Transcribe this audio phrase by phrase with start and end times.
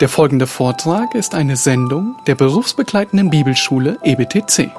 [0.00, 4.70] Der folgende Vortrag ist eine Sendung der berufsbegleitenden Bibelschule EBTC.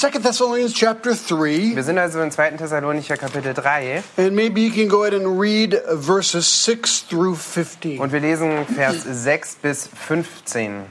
[0.00, 1.76] 2 Thessalonians chapter 3.
[1.76, 2.52] Wir sind also in 2.
[2.52, 4.02] Thessalonicher Kapitel 3.
[4.16, 8.00] And maybe you can go ahead and read verses 6 through 15.
[8.00, 10.86] Und wir lesen Vers 6 bis 15.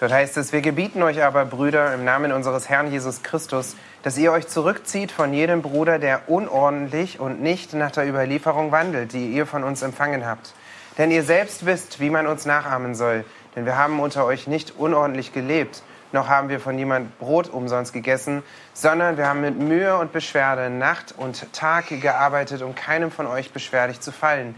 [0.00, 4.18] Dort heißt es: Wir gebieten euch aber, Brüder, im Namen unseres Herrn Jesus Christus, dass
[4.18, 9.28] ihr euch zurückzieht von jedem Bruder, der unordentlich und nicht nach der Überlieferung wandelt, die
[9.28, 10.52] ihr von uns empfangen habt.
[10.98, 13.24] Denn ihr selbst wisst, wie man uns nachahmen soll,
[13.54, 15.84] denn wir haben unter euch nicht unordentlich gelebt
[16.16, 20.70] noch haben wir von niemand Brot umsonst gegessen, sondern wir haben mit Mühe und Beschwerde
[20.70, 24.54] Nacht und Tag gearbeitet, um keinem von euch beschwerlich zu fallen.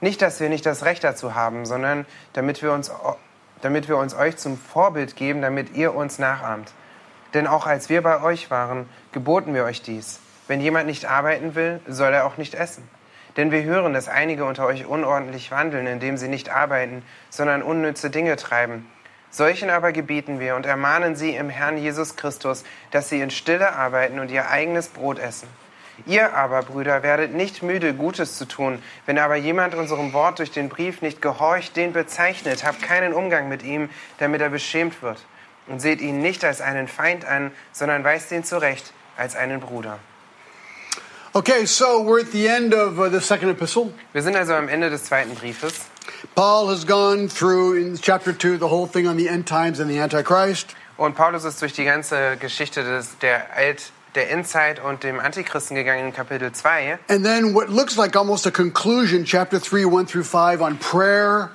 [0.00, 2.90] Nicht, dass wir nicht das Recht dazu haben, sondern damit wir uns,
[3.62, 6.72] damit wir uns euch zum Vorbild geben, damit ihr uns nachahmt.
[7.32, 10.20] Denn auch als wir bei euch waren, geboten wir euch dies.
[10.48, 12.88] Wenn jemand nicht arbeiten will, soll er auch nicht essen.
[13.36, 18.10] Denn wir hören, dass einige unter euch unordentlich wandeln, indem sie nicht arbeiten, sondern unnütze
[18.10, 18.86] Dinge treiben.
[19.30, 23.74] Solchen aber gebieten wir und ermahnen sie im Herrn Jesus Christus, dass sie in Stille
[23.74, 25.48] arbeiten und ihr eigenes Brot essen.
[26.06, 28.82] Ihr aber, Brüder, werdet nicht müde, Gutes zu tun.
[29.04, 33.48] Wenn aber jemand unserem Wort durch den Brief nicht gehorcht, den bezeichnet, habt keinen Umgang
[33.48, 35.18] mit ihm, damit er beschämt wird.
[35.66, 39.98] Und seht ihn nicht als einen Feind an, sondern weist ihn zurecht als einen Bruder.
[41.34, 43.92] Okay, so we're at the end of uh, the second epistle.
[44.12, 45.74] Wir sind also am Ende des zweiten Briefes.
[46.34, 49.90] Paul has gone through in chapter 2 the whole thing on the end times and
[49.90, 50.74] the Antichrist.
[50.96, 55.76] Und Paulus ist durch die ganze Geschichte des, der, Alt, der Endzeit und dem Antichristen
[55.76, 56.98] gegangen in Kapitel 2.
[57.08, 61.50] And then what looks like almost a conclusion, chapter 3, 1 through 5, on prayer.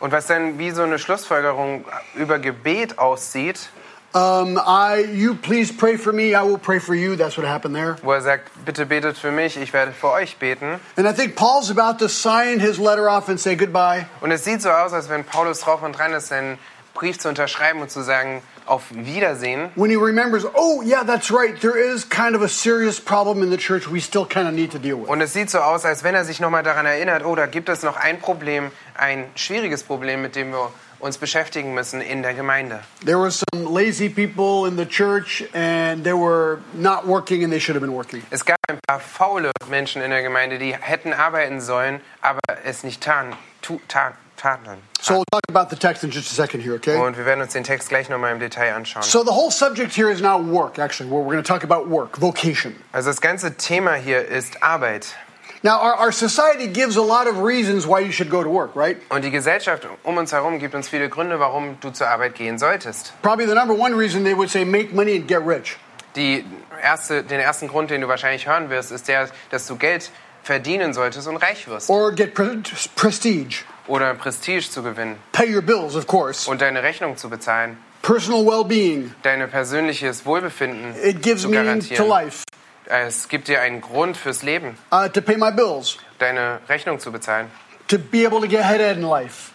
[0.00, 1.84] Und was dann wie so eine Schlussfolgerung
[2.16, 3.68] über Gebet aussieht,
[4.14, 7.16] Um, I, you please pray for me, I will pray for you.
[7.16, 7.96] That's what happened there.
[8.02, 10.80] wo er sagt, bitte betet für mich, ich werde für euch beten.
[10.96, 14.06] And I think Paul's about to sign his letter off and say goodbye.
[14.20, 16.58] Und es sieht so aus, als wenn Paulus drauf und dran ist, seinen
[16.92, 19.70] Brief zu unterschreiben und zu sagen, auf Wiedersehen.
[19.76, 23.50] When he remembers, oh, yeah, that's right, there is kind of a serious problem in
[23.50, 25.08] the church we still kind of need to deal with.
[25.08, 27.70] Und es sieht so aus, als wenn er sich nochmal daran erinnert, oh, da gibt
[27.70, 30.70] es noch ein Problem, ein schwieriges Problem, mit dem wir
[31.02, 32.80] uns beschäftigen müssen in der Gemeinde.
[33.04, 37.60] There were some lazy people in the church and they were not working and they
[37.60, 38.22] should have been working.
[38.30, 42.84] Es gab ein paar faule Menschen in der Gemeinde, die hätten arbeiten sollen, aber es
[42.84, 43.36] nicht taten.
[43.60, 44.78] Tu, ta, taten.
[45.00, 46.96] So we'll talk about the text in just a second here, okay?
[46.96, 49.02] Und wir werden uns den Text gleich nochmal im Detail anschauen.
[49.02, 51.10] So the whole subject here is now work, actually.
[51.10, 52.76] Well, we're going to talk about work, vocation.
[52.92, 55.16] Also das ganze Thema hier ist Arbeit.
[55.64, 58.74] Now, our, our society gives a lot of reasons why you should go to work,
[58.74, 58.96] right?
[59.10, 62.58] Und die Gesellschaft um uns herum gibt uns viele Gründe, warum du zur Arbeit gehen
[62.58, 63.12] solltest.
[63.22, 65.76] Probably the number one reason they would say make money and get rich.
[66.16, 66.44] Die
[66.82, 70.10] erste, den ersten Grund, den du wahrscheinlich hören wirst, ist der, dass du Geld
[70.42, 71.88] verdienen solltest und reich wirst.
[71.88, 72.58] Or get pre-
[72.96, 73.62] prestige.
[73.86, 76.50] Oder Prestige zu gewinnen Pay your bills, of course.
[76.50, 77.78] und deine Rechnung zu bezahlen.
[78.02, 79.14] Personal well being.
[79.22, 82.42] Dein persönliches Wohlbefinden It gives zu meaning to life.
[82.86, 85.98] Es gibt dir einen Grund fürs Leben, Uh, to pay my bills.
[86.18, 87.50] deine Rechnung zu bezahlen.
[87.88, 89.50] To be able to get ahead in life.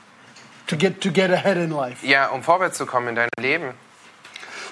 [0.67, 2.05] To get, to get ahead in life.
[2.05, 3.73] Ja, um vorwärts zu kommen in deinem Leben.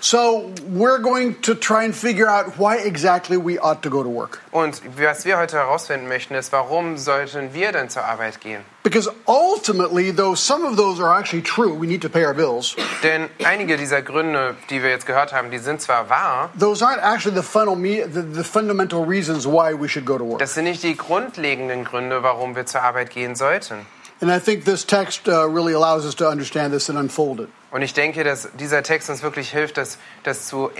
[0.07, 4.09] So we're going to try and figure out why exactly we ought to go to
[4.09, 4.39] work.
[4.51, 8.61] Und was wir heute herausfinden möchten, ist, warum sollten wir denn zur Arbeit gehen?
[8.83, 12.75] Because ultimately, though some of those are actually true, we need to pay our bills.
[13.01, 17.01] Denn einige dieser Gründe, die wir jetzt gehört haben, die sind zwar wahr, Those aren't
[17.01, 20.37] actually the, me- the, the fundamental reasons why we should go to work.
[20.37, 23.87] das sind nicht die grundlegenden Gründe, warum wir zur Arbeit gehen sollten.
[24.21, 27.49] And I think this text uh, really allows us to understand this and unfold it.
[27.71, 30.71] Und ich denke, dass dieser Text uns wirklich hilft, das, das zu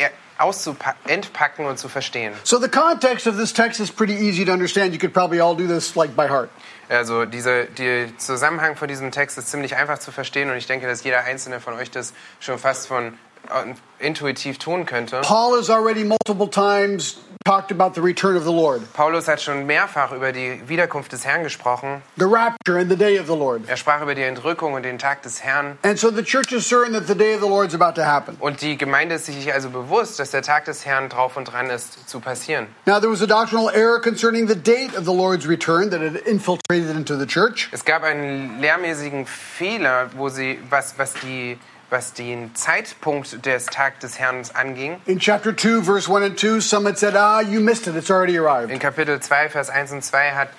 [1.06, 2.34] entpacken und zu verstehen.
[2.44, 4.94] So the context of this text is pretty easy to understand.
[4.94, 6.50] You could probably all do this like by heart.
[6.88, 10.88] Also diese, der Zusammenhang von diesem Text ist ziemlich einfach zu verstehen und ich denke,
[10.88, 13.18] dass jeder einzelne von euch das schon fast von
[13.50, 13.74] äh,
[14.06, 15.20] intuitiv tun könnte.
[15.22, 19.68] Paul has already multiple times talked about the return of the Lord, Paulus hat schon
[19.68, 22.02] mehrfach über die Wiederkunft des Herrn gesprochen.
[22.18, 23.70] the rapture and the day of the Lord.
[23.70, 25.78] Er sprach über die Entrückung und den Tag des Herrn.
[25.84, 28.04] And so the church is certain that the day of the Lord is about to
[28.04, 28.36] happen.
[28.40, 31.70] Und die Gemeinde ist sich also bewusst, dass der Tag des Herrn drauf und dran
[31.70, 32.66] ist, zu passieren.
[32.88, 36.16] Now, there was a doctrinal error concerning the date of the Lord's return that had
[36.26, 37.70] infiltrated into the church.
[37.72, 41.60] Es gab einen lehrmäßigen Fehler, wo sie, was, was, die,
[41.90, 45.02] was den Zeitpunkt des Tag des Herrn anging.
[45.06, 48.10] In chapter 2, verse 1 and 2, some had said, ah, you missed it, it's
[48.10, 48.72] already arrived.
[48.72, 50.50] In Kapitel 2, Vers 1 und 2 hat,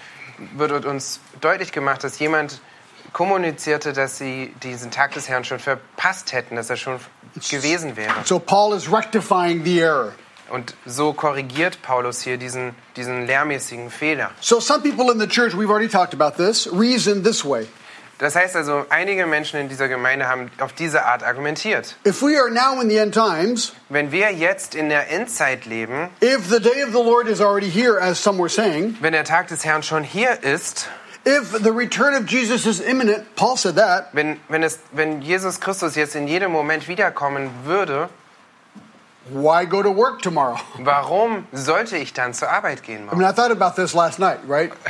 [0.56, 2.60] wird uns deutlich gemacht, dass jemand
[3.12, 7.00] kommunizierte, dass sie diesen Tag des Herrn schon verpasst hätten, dass er schon
[7.50, 8.12] gewesen wäre.
[8.24, 10.12] So Paul is rectifying the error.
[10.48, 14.30] Und so korrigiert Paulus hier diesen, diesen lehrmäßigen Fehler.
[14.40, 17.66] So some people in the church, we've already talked about this, reason this way.
[18.18, 21.96] Das heißt also, einige Menschen in dieser Gemeinde haben auf diese Art argumentiert.
[22.04, 28.14] We times, Wenn wir jetzt in der Endzeit leben, here,
[28.48, 30.88] saying, wenn der Tag des Herrn schon hier ist,
[31.26, 35.60] if the return of Jesus is imminent, Paul said that, wenn, wenn, es, wenn Jesus
[35.60, 38.08] Christus jetzt in jedem Moment wiederkommen würde,
[39.28, 40.58] why go to work tomorrow?
[40.78, 43.02] warum sollte ich dann zur Arbeit gehen?
[43.02, 43.18] I morgen?
[43.18, 44.72] mean, I thought about this last night, right?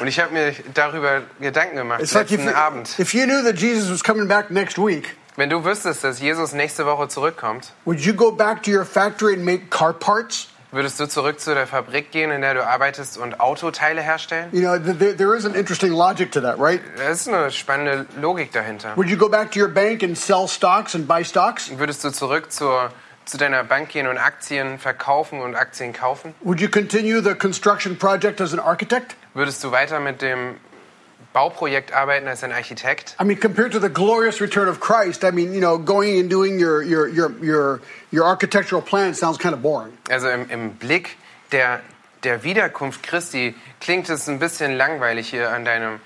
[0.00, 2.98] Und ich habe mir darüber Gedanken gemacht, It's like if letzten Abend.
[2.98, 6.52] if you knew that Jesus was coming back next week, Wenn du wüsstest, dass Jesus
[6.52, 10.48] nächste Woche zurückkommt, would you go back to your factory and make car parts?
[10.72, 14.48] würdest du zurück zu der Fabrik gehen, in der du arbeitest und Autoteile herstellen?
[14.52, 16.80] You know, th- there, there is an interesting logic to that, right?
[16.96, 18.96] Da ist eine spannende Logik dahinter.
[18.96, 21.70] Would you go back to your bank and sell stocks and buy stocks?
[21.76, 22.90] Würdest du zurück zur,
[23.24, 26.34] zu deiner Bank gehen und Aktien verkaufen und Aktien kaufen?
[26.42, 29.16] Would you continue the construction project as an architect?
[29.34, 30.56] Würdest du weiter mit dem
[31.32, 33.16] Bauprojekt arbeiten als ein Architekt?
[33.20, 36.30] I mean, compared to the glorious return of Christ, I mean, you know, going and
[36.30, 37.80] doing your your your your,
[38.10, 39.92] your architectural plan sounds kind of boring.
[40.10, 41.16] Also im, im Blick
[41.52, 41.80] der,
[42.24, 46.00] der Wiederkunft Christi klingt es ein bisschen langweilig hier an deinem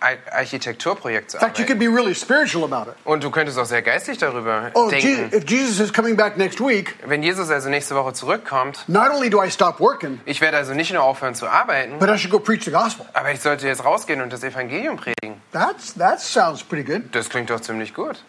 [0.00, 1.92] Architekturprojekt zu In fact, you could arbeiten.
[1.94, 2.96] be really spiritual about it.
[3.04, 5.30] Und du könntest auch sehr geistlich darüber Oh, denken.
[5.36, 9.28] if Jesus is coming back next week, Wenn Jesus also nächste Woche zurückkommt, not only
[9.30, 12.30] do I stop working, ich werde also nicht nur aufhören zu arbeiten, but I should
[12.30, 13.06] go preach the gospel.
[13.12, 15.40] aber ich sollte jetzt rausgehen und das Evangelium predigen.
[15.52, 17.02] That's that sounds pretty good.
[17.14, 18.22] Das klingt doch ziemlich gut.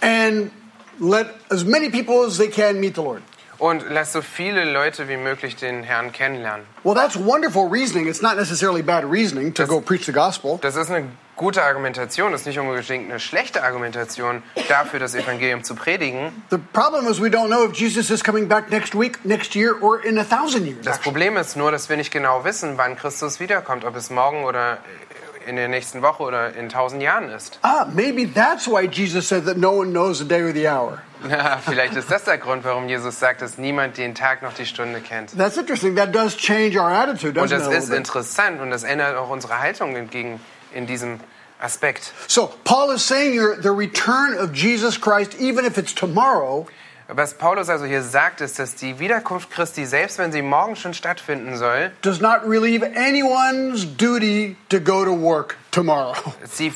[0.00, 0.50] And
[1.00, 3.22] let as many people as they can meet the Lord.
[3.62, 6.66] Und lass so viele Leute wie möglich den Herrn kennenlernen.
[6.82, 8.08] Well, that's wonderful reasoning.
[8.08, 10.58] It's not necessarily bad reasoning to Das- go preach the gospel.
[10.60, 11.06] Das ist eine
[11.36, 16.32] gute Argumentation, das ist nicht unbedingt eine schlechte Argumentation dafür, das Evangelium zu predigen.
[16.50, 19.80] The problem is we don't know if Jesus is coming back next week, next year,
[19.80, 20.84] or in a thousand years.
[20.84, 20.98] Das.
[20.98, 24.78] Problem ist nur, dass wir nicht genau wissen, wann Christus wiederkommt, ob es morgen oder
[25.46, 27.58] in der nächsten Woche oder in tausend Jahren ist.
[27.62, 30.98] Ah, maybe that's why Jesus said that no one knows the day or the hour.
[31.64, 35.00] Vielleicht ist das der Grund, warum Jesus sagt, dass niemand den Tag noch die Stunde
[35.00, 35.36] kennt.
[35.38, 35.94] That's interesting.
[35.96, 37.72] That does change our attitude, Und doesn't das it?
[37.72, 37.98] a ist little bit?
[37.98, 40.40] interessant und das ändert auch unsere Haltung entgegen
[40.74, 41.20] in diesem
[41.60, 42.12] Aspekt.
[42.26, 46.66] So Paul is saying here the return of Jesus Christ, even if it's tomorrow,
[47.08, 50.94] Was Paulus also hier sagt, ist, dass die Wiederkunft Christi, selbst wenn sie morgen schon
[50.94, 56.14] stattfinden soll, does not relieve anyone's duty to go to work tomorrow.
[56.44, 56.72] sie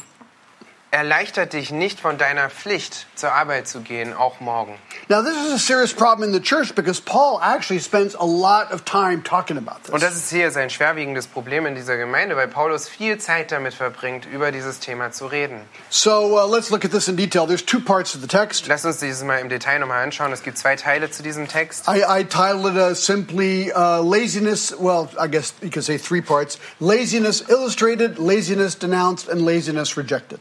[0.92, 4.78] erleichtert dich nicht von deiner Pflicht, zur Arbeit zu gehen, auch morgen.
[5.08, 8.72] Now, this is a serious problem in the church because Paul actually spends a lot
[8.72, 10.02] of time talking about Und this.
[10.02, 14.26] das ist hier sein schwerwiegendes Problem in dieser Gemeinde, weil Paulus viel Zeit damit verbringt,
[14.26, 15.60] über dieses Thema zu reden.
[15.90, 17.46] So uh, let's look at this in detail.
[17.46, 18.66] There's two parts of the text.
[18.68, 20.32] Lass uns dieses mal im Detail nochmal anschauen.
[20.32, 21.86] Es gibt zwei Teile zu diesem Text.
[21.88, 24.72] I, I titled it uh, simply uh, Laziness.
[24.78, 30.40] Well, I guess you could say three parts Laziness illustrated, laziness denounced, and laziness rejected.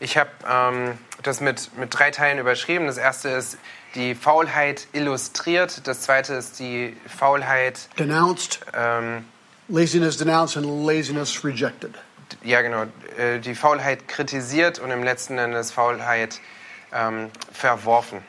[0.00, 2.86] Ich habe ähm, das mit, mit drei Teilen überschrieben.
[2.86, 3.58] Das erste ist
[3.94, 5.86] die Faulheit illustriert.
[5.86, 9.24] Das zweite ist die Faulheit, Denounced, ähm,
[9.68, 11.94] laziness denounced, and laziness rejected.
[12.42, 12.84] ja genau,
[13.16, 16.40] äh, die Faulheit kritisiert und im letzten dann das Faulheit
[16.92, 18.20] ähm, verworfen.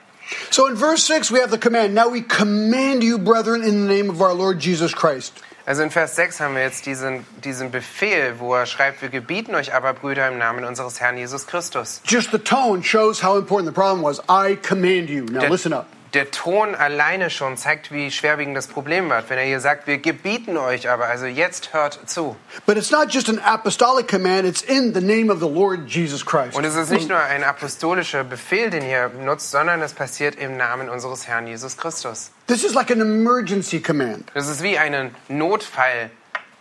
[0.52, 3.94] So in verse 6, we have the command Now we command you, brethren, in the
[3.94, 5.34] name of our Lord Jesus Christ.
[5.70, 9.54] Also in Vers 6 haben wir jetzt diesen, diesen Befehl, wo er schreibt, wir gebieten
[9.54, 12.02] euch aber, Brüder, im Namen unseres Herrn Jesus Christus.
[12.08, 14.20] Just the tone shows how important the problem was.
[14.28, 15.26] I command you.
[15.26, 15.86] Now Der, listen up.
[16.14, 19.24] Der Ton alleine schon zeigt, wie schwerwiegend das Problem war.
[19.30, 22.36] Wenn er hier sagt, wir gebieten euch aber, also jetzt hört zu.
[22.66, 26.26] But it's not just an apostolic command, it's in the name of the Lord Jesus
[26.26, 26.56] Christ.
[26.56, 30.58] Und es ist nicht nur ein apostolischer Befehl, den ihr nutzt, sondern es passiert im
[30.58, 32.32] Namen unseres Herrn Jesus Christus.
[32.48, 34.30] This is like an emergency command.
[34.34, 36.10] Das ist wie ein Notfallbefehl.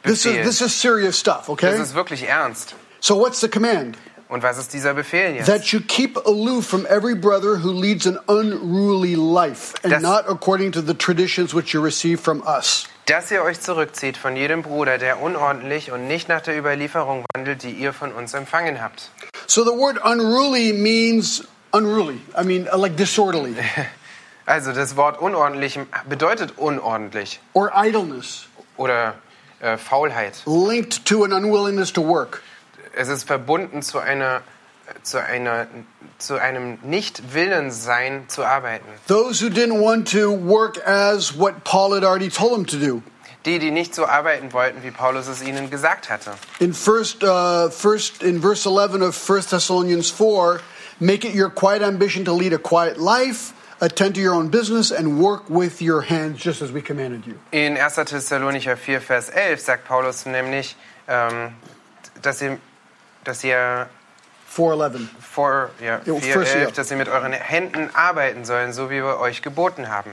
[0.02, 1.80] This is, this is serious stuff, Das okay?
[1.80, 2.74] ist wirklich ernst.
[3.00, 3.96] So what's the command?
[4.28, 5.46] Und was ist dieser Befehl jetzt?
[5.46, 10.28] That you keep aloof from every brother who leads an unruly life and Das- not
[10.28, 12.86] according to the traditions which you receive from us.
[13.06, 17.62] Dass ihr euch zurückzieht von jedem Bruder, der unordentlich und nicht nach der Überlieferung wandelt,
[17.62, 19.10] die ihr von uns empfangen habt.
[19.46, 21.42] So the word unruly means
[21.72, 22.20] unruly.
[22.38, 23.54] I mean, uh, like disorderly
[24.44, 29.14] Also das Wort unordentlich bedeutet unordentlich or idleness, oder
[29.60, 30.42] äh, Faulheit.
[30.46, 32.42] linked to an unwillingness to work.
[32.98, 34.42] Es ist verbunden zu einer
[35.02, 35.68] zu einer
[36.18, 38.86] zu einem Nicht-Willenssein zu arbeiten.
[39.06, 43.02] Those who didn't want to work as what Paul had already told them to do.
[43.44, 46.32] die, die nicht so arbeiten wollten, wie Paulus es ihnen gesagt hatte.
[46.58, 50.60] In first, uh, first in verse 11 of 1 Thessalonians 4,
[50.98, 54.90] make it your quiet ambition to lead a quiet life, attend to your own business,
[54.90, 57.38] and work with your hands, just as we commanded you.
[57.52, 58.06] In 1.
[58.06, 60.74] Thessalonicher 4, Vers 11 sagt Paulus nämlich,
[61.06, 61.52] ähm,
[62.22, 62.58] dass ihr,
[63.28, 63.88] dass ihr
[64.54, 65.06] 4:11.
[65.20, 66.74] vor ja, Jo, 4, first, 11, ja.
[66.74, 70.10] dass ihr mit euren Händen arbeiten sollen, so wie wir euch geboten haben.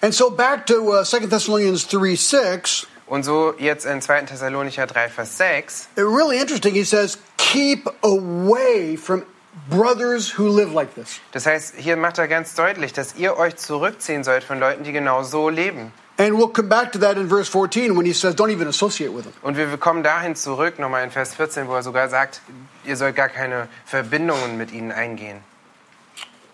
[0.00, 2.86] And so back to uh, 2 Thessalonians 3 6.
[3.06, 4.22] Und so jetzt in 2.
[4.22, 6.74] Thessalonicher 3, Vers 6, It really interesting.
[6.74, 9.24] He says, keep away from
[9.70, 11.20] brothers who live like this.
[11.32, 14.92] das heißt, hier macht er ganz deutlich, dass ihr euch zurückziehen sollt von Leuten, die
[14.92, 15.92] genau so leben.
[16.20, 19.12] And we'll come back to that in verse 14 when he says, don't even associate
[19.12, 19.34] with them.
[19.42, 22.42] Und wir kommen dahin zurück, nochmal in Vers 14, wo er sogar sagt,
[22.84, 25.42] ihr sollt gar keine Verbindungen mit ihnen eingehen.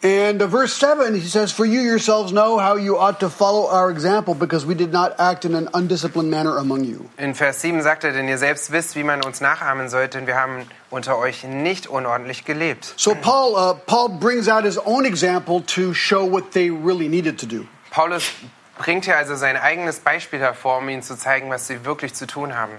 [0.02, 3.70] And uh, verse 7, he says, For you yourselves know how you ought to follow
[3.70, 7.08] our example, because we did not act in an undisciplined manner among you.
[7.16, 10.26] In Vers 7 sagt er, denn ihr selbst wisst, wie man uns nachahmen sollte, denn
[10.26, 12.92] wir haben unter euch nicht unordentlich gelebt.
[12.98, 17.38] So Paul, uh, Paul brings out his own example to show what they really needed
[17.38, 17.66] to do.
[17.90, 18.30] Paulus
[18.78, 22.26] bringt hier also sein eigenes Beispiel hervor, um ihnen zu zeigen, was sie wirklich zu
[22.26, 22.72] tun haben.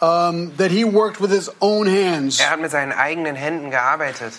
[0.00, 2.40] Um, that he worked with his own hands.
[2.40, 4.32] Er hat mit seinen eigenen Händen gearbeitet.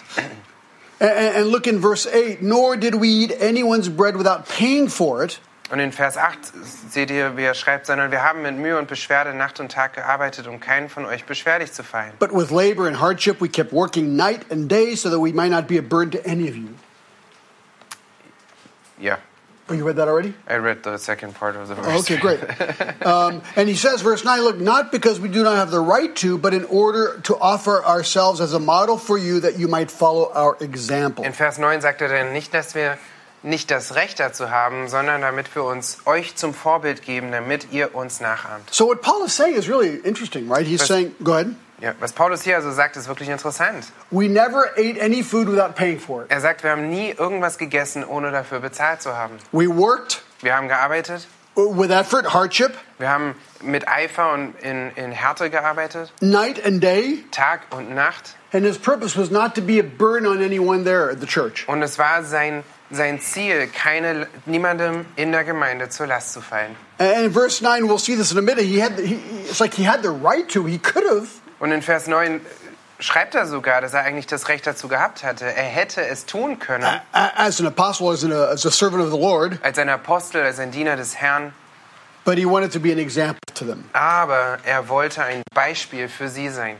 [0.99, 5.23] And, and look in verse 8, nor did we eat anyone's bread without paying for
[5.23, 5.39] it.
[5.71, 6.37] Und in Vers 8
[6.91, 9.93] seht ihr, wie er schreibt, sondern wir haben mit Mühe und Beschwerde Nacht und Tag
[9.93, 12.11] gearbeitet, um keinen von euch beschwerlich zu fallen.
[12.19, 15.49] But with labor and hardship, we kept working night and day so that we might
[15.49, 16.69] not be a burden to any of you.
[18.99, 19.17] Ja,
[19.69, 20.33] Oh, you read that already?
[20.47, 21.85] I read the second part of the verse.
[21.87, 22.39] Oh, okay, great.
[23.05, 26.15] Um, and he says, verse 9, look, not because we do not have the right
[26.17, 29.91] to, but in order to offer ourselves as a model for you that you might
[29.91, 31.23] follow our example.
[31.25, 32.97] In Vers 9 sagt er dann nicht, dass wir
[33.41, 37.93] nicht das Recht dazu haben, sondern damit wir uns euch zum Vorbild geben, damit ihr
[37.93, 38.73] uns nachahmt.
[38.73, 40.65] So what Paul is saying is really interesting, right?
[40.65, 41.55] He's But- saying, go ahead.
[41.81, 43.85] Ja, was Paulus hier also sagt, ist wirklich interessant.
[44.11, 46.31] We never ate any food without paying for it.
[46.31, 49.37] Er sagt, wir haben nie irgendwas gegessen, ohne dafür bezahlt zu haben.
[49.51, 51.25] We worked Wir haben gearbeitet,
[51.55, 57.23] with effort, hardship, wir haben mit Eifer und in, in Härte gearbeitet, night and day.
[57.31, 58.35] Tag und Nacht.
[58.51, 61.65] And his purpose was not to be a burden on anyone there at the church.
[61.67, 66.75] Und es war sein, sein Ziel, keine, niemandem in der Gemeinde zur Last zu fallen.
[66.99, 68.65] And in verse 9, we'll see this in a minute.
[68.65, 69.15] He had, he,
[69.49, 70.65] it's like he had the right to.
[70.65, 71.29] He could have.
[71.63, 72.41] Und in Vers 9
[72.99, 75.45] schreibt er sogar, dass er eigentlich das Recht dazu gehabt hatte.
[75.45, 79.17] Er hätte es tun können, as an apostle, as, an, as a servant of the
[79.17, 81.53] Lord, als ein Apostel, als ein Diener des Herrn.
[82.25, 83.85] but he wanted to be an example to them.
[83.93, 86.75] Aber er wollte ein Beispiel für sie sein.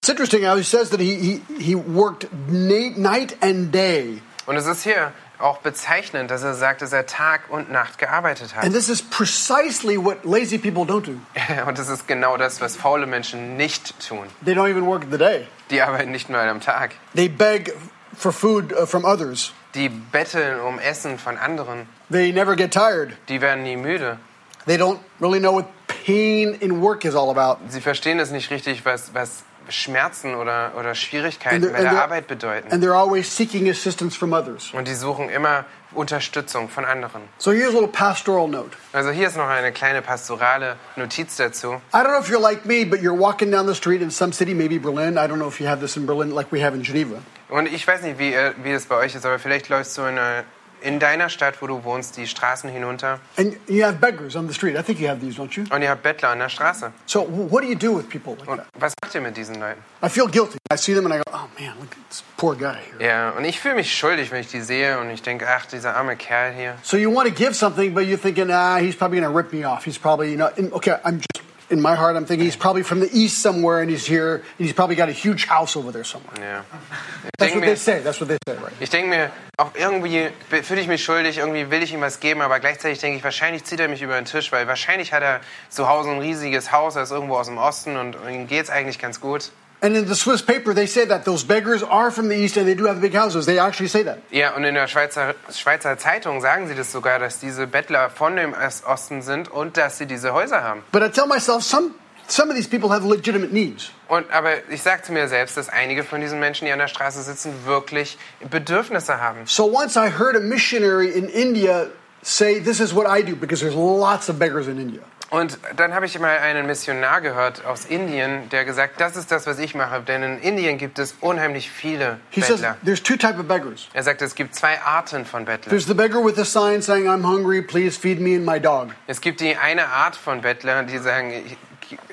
[0.00, 4.22] It's interesting how he says that he, he, he worked night and day.
[4.46, 8.54] Und es ist hier auch bezeichnend, dass er sagt, dass er Tag und Nacht gearbeitet
[8.54, 8.64] hat.
[8.64, 11.18] And this is precisely what lazy people don't do.
[11.66, 14.26] Und das ist genau das, was faule Menschen nicht tun.
[14.44, 15.46] They don't even work the day.
[15.70, 16.92] Die arbeiten nicht nur am Tag.
[17.14, 17.74] They beg
[18.16, 19.52] for food uh, from others.
[19.74, 21.86] Die betteln um Essen von anderen.
[22.10, 23.12] They never get tired.
[23.28, 24.18] Die werden nie müde.
[24.66, 27.58] They don't really know what pain in work is all about.
[27.68, 32.72] Sie verstehen es nicht richtig, was, was Schmerzen oder, oder Schwierigkeiten bei der Arbeit bedeuten.
[32.72, 34.70] And they're always seeking assistance from others.
[34.72, 37.22] Und die suchen immer Unterstützung von anderen.
[37.38, 38.76] So here's a little pastoral note.
[38.92, 41.80] Also hier ist noch eine kleine pastorale Notiz dazu.
[41.92, 44.32] I don't know if you're like me, but you're walking down the street in some
[44.32, 45.18] city, maybe Berlin.
[45.18, 47.16] I don't know if you have this in Berlin like we have in Geneva.
[47.48, 50.02] Und ich weiß nicht, wie, äh, wie es bei euch ist, aber vielleicht läufst du
[50.02, 50.44] in, eine,
[50.82, 54.54] in deiner Stadt, wo du wohnst, die Straßen hinunter And you have beggars on the
[54.54, 54.76] street.
[54.78, 55.64] I think you have these, don't you?
[55.74, 56.92] und ihr habt Bettler an der Straße.
[57.06, 58.66] So wh- what do you do with people like Und that?
[58.78, 59.82] was macht ihr mit diesen Leuten?
[60.02, 60.58] I feel guilty.
[60.72, 63.04] I see them and I go, oh man, look at this poor guy here.
[63.06, 65.96] Ja, und ich fühle mich schuldig, wenn ich die sehe und ich denke, ach, dieser
[65.96, 66.76] arme Kerl hier.
[66.82, 69.52] So you want to give something, but you're thinking, ah, he's probably going to rip
[69.52, 69.84] me off.
[69.84, 73.00] He's probably, you know, okay, I'm just, in my heart, I'm thinking he's probably from
[73.00, 76.04] the east somewhere and he's here and he's probably got a huge house over there
[76.04, 76.34] somewhere.
[76.36, 78.00] Ich That's what they mir, say.
[78.00, 78.72] That's what they say, right?
[78.80, 80.28] ich denke mir, auch irgendwie
[80.62, 83.64] fühle ich mich schuldig, irgendwie will ich ihm was geben, aber gleichzeitig denke ich, wahrscheinlich
[83.64, 86.96] zieht er mich über den Tisch, weil wahrscheinlich hat er zu Hause ein riesiges Haus,
[86.96, 89.52] er ist irgendwo aus dem Osten und ihm geht es eigentlich ganz gut.
[89.82, 92.66] And in the Swiss paper, they say that those beggars are from the east and
[92.66, 93.46] they do have big houses.
[93.46, 94.18] They actually say that.
[94.30, 98.36] Ja, und in der Schweizer, Schweizer Zeitung sagen sie das sogar, dass diese Bettler von
[98.36, 100.82] dem Ost- Osten sind und dass sie diese Häuser haben.
[100.92, 101.94] But I tell myself, some,
[102.28, 103.90] some of these people have legitimate needs.
[104.08, 106.88] Und, aber ich sage zu mir selbst, dass einige von diesen Menschen, die an der
[106.88, 108.18] Straße sitzen, wirklich
[108.50, 109.46] Bedürfnisse haben.
[109.46, 111.86] So once I heard a missionary in India
[112.22, 115.00] say, this is what I do, because there's lots of beggars in India.
[115.30, 119.46] Und dann habe ich mal einen Missionar gehört aus Indien, der gesagt, das ist das,
[119.46, 122.76] was ich mache, denn in Indien gibt es unheimlich viele He says Bettler.
[122.84, 123.86] there's two type of beggars.
[123.92, 125.70] Er sagt, es gibt zwei Arten von Bettlern.
[125.70, 128.88] There's the beggar with a sign saying, I'm hungry, please feed me and my dog.
[129.06, 131.32] Es gibt die eine Art von Bettlern, die sagen,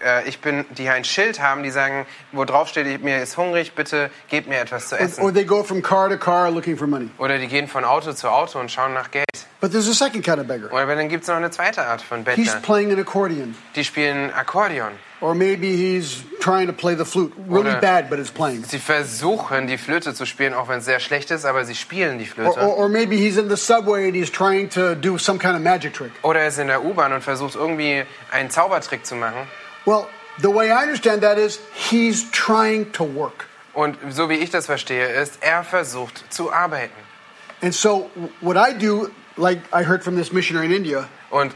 [0.03, 3.37] äh, ich bin, die ein Schild haben, die sagen, wo drauf steht, ich- mir ist
[3.37, 5.33] hungrig, bitte gebt mir etwas zu Or, or essen.
[5.33, 7.09] they go from car to car looking for money.
[7.17, 9.25] Oder die gehen von Auto zu Auto und schauen nach Geld.
[9.59, 10.71] But there's a second kind of beggar.
[10.71, 12.61] Oder dann gibt es noch eine zweite Art von He's Bettlern.
[12.61, 13.55] playing an accordion.
[13.75, 14.91] Die spielen Akkordeon.
[15.19, 17.33] Or maybe he's trying to play the flute.
[17.49, 18.63] Really Oder- bad, but it's playing.
[18.63, 22.19] Sie versuchen, die Flöte zu spielen, auch wenn es sehr schlecht ist, aber sie spielen
[22.19, 22.59] die Or, Flöte.
[22.61, 25.61] or, or maybe he's in the subway and he's trying to do some kind of
[25.61, 26.11] magic trick.
[26.21, 29.47] Oder er ist in der U-Bahn und versucht irgendwie einen Zaubertrick zu machen.
[29.87, 30.07] Well,
[30.41, 33.45] the way I understand that is he's trying to work.
[33.73, 36.93] Und so wie ich das verstehe, ist, er versucht zu arbeiten.
[37.61, 38.09] And so
[38.41, 41.53] what I do, like I heard from this missionary in India, Und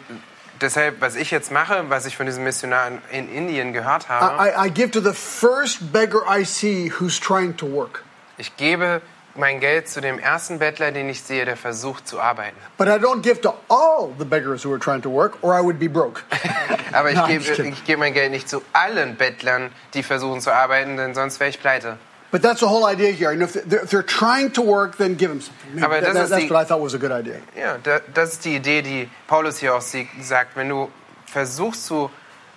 [0.61, 4.37] deshalb, was ich jetzt mache, was ich von diesem Missionar in- in Indien gehört habe,
[4.41, 8.03] I, I give to the first beggar I see who's trying to work.
[8.37, 9.01] ich gebe
[9.35, 12.57] mein Geld zu dem ersten Bettler, den ich sehe, der versucht zu arbeiten.
[12.77, 15.61] But I don't give to all the beggars who are trying to work, or I
[15.63, 16.23] would be broke.
[16.91, 17.41] Aber ich Nein,
[17.85, 21.59] gebe, mein Geld nicht zu allen Bettlern, die versuchen zu arbeiten, denn sonst wäre ich
[21.61, 21.97] pleite.
[22.31, 23.29] But that's the whole idea here.
[23.31, 25.73] And if they're, if they're trying to work, then give them something.
[25.73, 27.35] Maybe Aber that- das that- ist that's die- what I thought was a good idea.
[27.57, 30.55] Ja, da, das ist die Idee, die Paulus hier auch sagt.
[30.55, 30.89] Wenn du
[31.25, 32.09] versuchst zu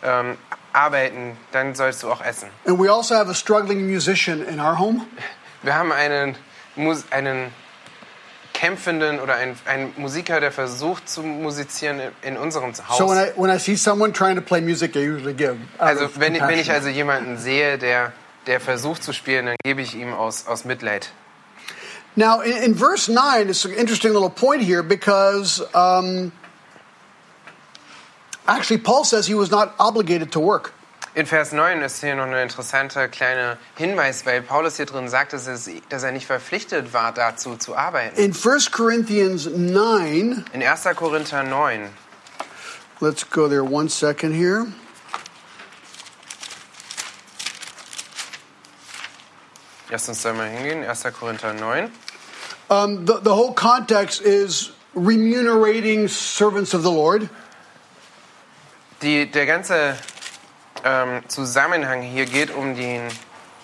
[0.04, 0.36] ähm,
[0.72, 2.48] arbeiten, dann sollst du auch essen.
[2.66, 5.06] And we also have a struggling musician in our home.
[5.62, 6.36] Wir haben einen,
[7.10, 7.52] einen
[8.52, 12.98] kämpfenden oder einen, einen Musiker, der versucht zu musizieren in, unserem Haus.
[12.98, 15.56] So when I when I see someone trying to play music, I usually give.
[15.78, 18.12] out also wenn, ich- wenn ich also jemanden sehe, der,
[18.46, 21.10] der versucht zu spielen, dann gebe ich ihm aus, aus Mitleid.
[22.16, 26.30] Now, in, in verse 9, it's an interesting little point here because um,
[28.46, 30.72] actually, Paul says he was not obligated to work.
[31.16, 35.32] In Vers 9 ist hier noch ein interessanter kleiner Hinweis, weil Paulus hier drin sagt,
[35.32, 38.16] dass, es, dass er nicht verpflichtet war, dazu zu arbeiten.
[38.16, 40.84] In 1 Corinthians 9, In 1.
[40.96, 41.88] Korinther 9,
[43.00, 44.66] let's go there one second here.
[49.88, 51.04] lasst uns da mal hingehen, 1.
[51.12, 51.92] Korinther 9.
[52.68, 57.28] Um, the, the whole context is remunerating servants of the Lord.
[59.00, 59.96] Die, der ganze
[60.84, 63.02] ähm, Zusammenhang hier geht um den,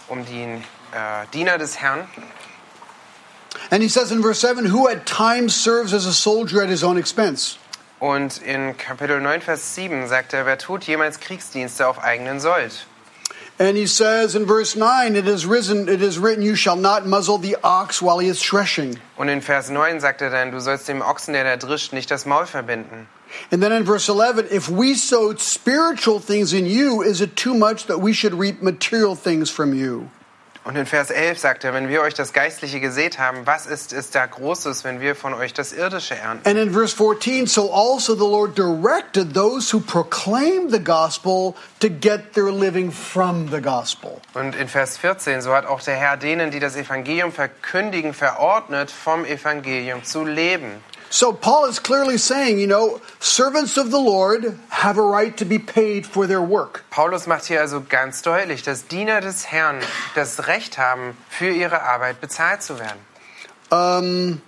[0.09, 2.09] um den äh, Diener des Herrn.
[3.71, 6.83] And he says in verse 7 who at times serves as a soldier at his
[6.83, 7.57] own expense.
[8.01, 12.87] Und in Kapitel 9, Vers 7 sagt er, wer tut jemals Kriegsdienste auf eigenen Sold?
[13.59, 17.07] And he says in verse 9, it is risen, it is written, you shall not
[17.07, 18.99] muzzle the ox while he is threshing.
[19.19, 22.11] Und in Vers 9 sagt er dann, du sollst dem Ochsen, der da drischt, nicht
[22.11, 23.07] das Maul verbinden.
[23.51, 27.55] And then in verse 11, if we sowed spiritual things in you, is it too
[27.55, 30.11] much that we should reap material things from you?
[30.63, 33.95] Und in Vers 11 sagt er, wenn wir euch das Geistliche gesät haben, was ist
[33.95, 36.47] es da Großes, wenn wir von euch das Irdische ernten?
[36.47, 41.89] And in verse 14, so also the Lord directed those who proclaim the gospel to
[41.89, 44.21] get their living from the gospel.
[44.35, 48.91] Und in Vers 14, so hat auch der Herr denen, die das Evangelium verkündigen, verordnet,
[48.91, 50.85] vom Evangelium zu leben.
[51.13, 55.45] So Paul is clearly saying, you know, servants of the Lord have a right to
[55.45, 56.85] be paid for their work.
[56.89, 59.81] Paulus macht hier also ganz deutlich, dass Diener des Herrn
[60.15, 63.01] das Recht haben, für ihre Arbeit bezahlt zu werden.
[63.73, 64.41] Um,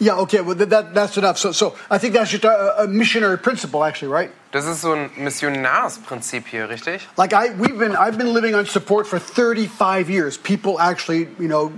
[0.00, 1.36] yeah, okay, well, that, that's enough.
[1.36, 4.30] So, so I think that's just a, a missionary principle, actually, right?
[4.52, 7.02] Das ist so ein Missionarsprinzip hier, richtig?
[7.18, 10.38] Like I, we've been, I've been living on support for 35 years.
[10.38, 11.72] People actually, you know,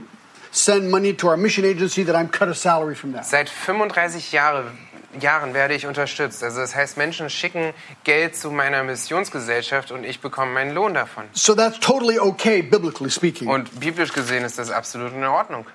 [0.52, 3.24] send money to our mission agency that I'm cut a salary from that.
[3.26, 4.70] Seit 35 Jahre,
[5.18, 6.44] Jahren werde ich unterstützt.
[6.44, 7.72] Also das heißt, Menschen schicken
[8.04, 11.24] Geld zu meiner Missionsgesellschaft und ich bekomme meinen Lohn davon.
[11.32, 15.66] So that's totally okay, biblically speaking, Und biblisch gesehen ist das absolut in Ordnung.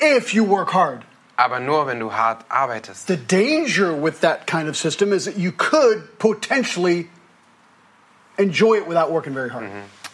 [0.00, 1.02] if you work hard.
[1.36, 3.06] Aber nur, wenn du hart arbeitest.
[3.08, 7.08] The danger with that kind of system is that you could potentially
[8.36, 9.64] enjoy it without working very hard.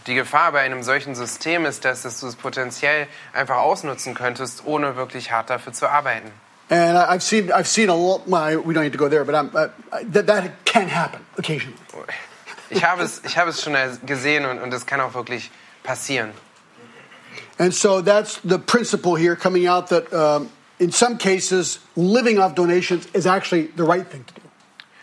[0.09, 4.97] Die Gefahr bei einem solchen System ist, dass du es potenziell einfach ausnutzen könntest, ohne
[4.97, 6.31] wirklich hart dafür zu arbeiten.
[6.71, 8.27] And I've seen, I've seen a lot.
[8.27, 9.69] Well, we don't need to go there, but I'm, uh,
[10.13, 11.77] that that can happen occasionally.
[12.71, 15.51] Ich habe es, ich habe es schon gesehen und, und es kann auch wirklich
[15.83, 16.33] passieren.
[17.59, 22.55] And so that's the principle here coming out that um, in some cases, living off
[22.55, 24.48] donations is actually the right thing to do.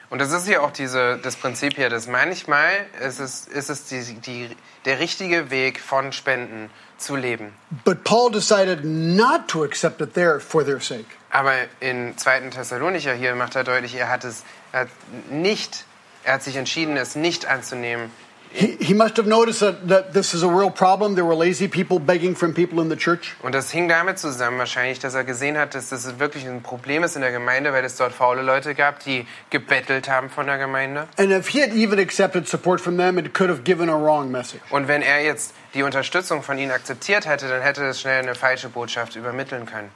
[0.09, 3.85] Und das ist ja auch diese, das Prinzip hier, dass manchmal ist es, ist es
[3.85, 4.49] die, die,
[4.85, 7.53] der richtige Weg von Spenden zu leben.
[7.83, 11.05] But Paul decided not to accept it there for their sake.
[11.31, 12.51] Aber in 2.
[12.51, 14.89] Thessalonicher hier macht er deutlich, er hat es er hat
[15.29, 15.85] nicht,
[16.23, 18.11] er hat sich entschieden, es nicht anzunehmen.
[18.55, 21.15] He, he must have noticed that, that this is a real problem.
[21.15, 23.35] There were lazy people begging from people in the church.
[23.43, 27.03] Und das hing damit zusammen wahrscheinlich, dass er gesehen hat, dass das wirklich ein Problem
[27.03, 30.57] ist in der Gemeinde, weil es dort faule Leute gab, die gebettelt haben von der
[30.57, 31.09] Gemeinde.
[31.17, 34.31] And if he had even accepted support from them, it could have given a wrong
[34.31, 34.61] message.
[34.69, 38.35] Und wenn er jetzt die Unterstützung von ihnen akzeptiert hätte, dann hätte es schnell eine
[38.35, 39.91] falsche Botschaft übermitteln können.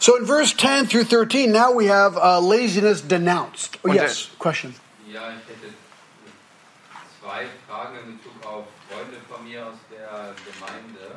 [0.00, 3.78] So in verse 10 through 13, now we have uh, laziness denounced.
[3.84, 4.74] Oh, yes, question.
[5.08, 5.85] Ja, ich hätte
[7.26, 11.16] zwei Fragen in Bezug auf Freunde von mir aus der Gemeinde.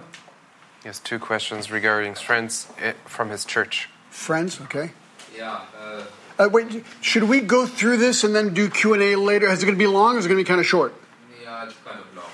[0.82, 3.90] He has two questions regarding friends eh, from his church.
[4.10, 4.92] Friends, okay.
[5.38, 5.62] Yeah.
[5.80, 6.04] äh,
[6.42, 9.50] Uh, wait, should we go through this and then do Q&A later?
[9.50, 10.94] Is it going to be long or is it going to be kind of short?
[11.44, 12.32] ja, it's kind of long.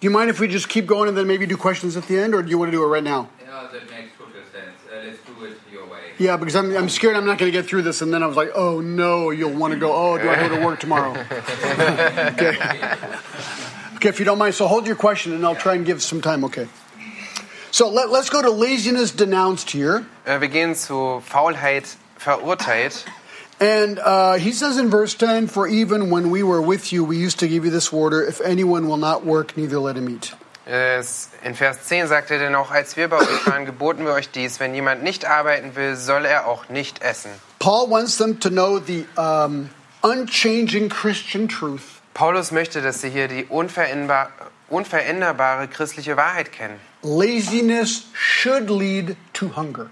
[0.00, 2.18] Do you mind if we just keep going and then maybe do questions at the
[2.18, 3.28] end, or do you want to do it right now?
[3.46, 4.74] Ja, that makes total sense.
[4.90, 6.03] Uh, let's do it your way.
[6.18, 8.26] Yeah, because I'm, I'm scared I'm not going to get through this, and then I
[8.26, 9.92] was like, oh no, you'll want to go.
[9.92, 11.10] Oh, do I go to work tomorrow?
[12.32, 12.56] okay.
[13.96, 16.20] Okay, if you don't mind, so hold your question, and I'll try and give some
[16.20, 16.44] time.
[16.44, 16.68] Okay.
[17.70, 23.04] So let, let's go to laziness denounced here, Äh, Wir gehen zu Faulheit verurteilt.
[23.60, 27.16] and uh, he says in verse 10, "For even when we were with you, we
[27.16, 30.32] used to give you this order: If anyone will not work, neither let him eat."
[30.66, 34.30] In Vers 10 sagt er denn auch, als wir bei euch waren, geboten wir euch
[34.30, 37.30] dies, wenn jemand nicht arbeiten will, soll er auch nicht essen.
[37.58, 39.68] Paul wants them to know the um,
[40.02, 41.82] unchanging Christian truth
[42.14, 44.30] Paulus möchte, dass sie hier die unveränderbar,
[44.70, 46.78] unveränderbare christliche Wahrheit kennen.
[47.02, 49.90] laziness should lead to hunger.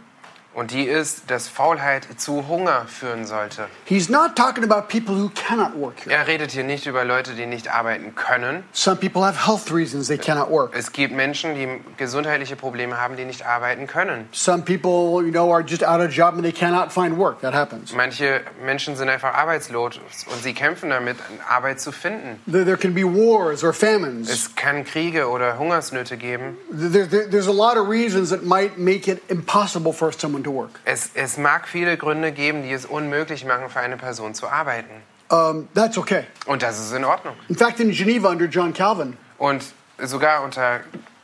[0.54, 3.68] Und die ist, dass Faulheit zu Hunger führen sollte.
[3.86, 6.14] He's not talking about people who cannot work here.
[6.14, 8.62] Er redet hier nicht über Leute, die nicht arbeiten können.
[8.72, 10.72] Some people have health reasons they cannot work.
[10.76, 14.28] Es gibt Menschen, die gesundheitliche Probleme haben, die nicht arbeiten können.
[14.32, 17.40] Some people, you know, are just out of job and they cannot find work.
[17.40, 17.94] That happens.
[17.94, 19.96] Manche Menschen sind einfach arbeitslos
[20.30, 21.16] und sie kämpfen damit,
[21.48, 22.38] Arbeit zu finden.
[22.50, 24.28] There, can be wars or famines.
[24.28, 26.58] Es kann Kriege oder Hungersnöte geben.
[26.70, 30.52] There, there- there's a lot of reasons that might make it impossible for someone to
[30.52, 30.70] work.
[30.84, 34.90] Es, es mag viele Gründe geben, die es unmöglich machen, für eine Person zu arbeiten.
[35.30, 36.24] Um, that's okay.
[36.46, 37.34] Und das ist in Ordnung.
[37.48, 39.64] In fact, in Geneva under John Calvin, Und
[39.98, 40.80] sogar unter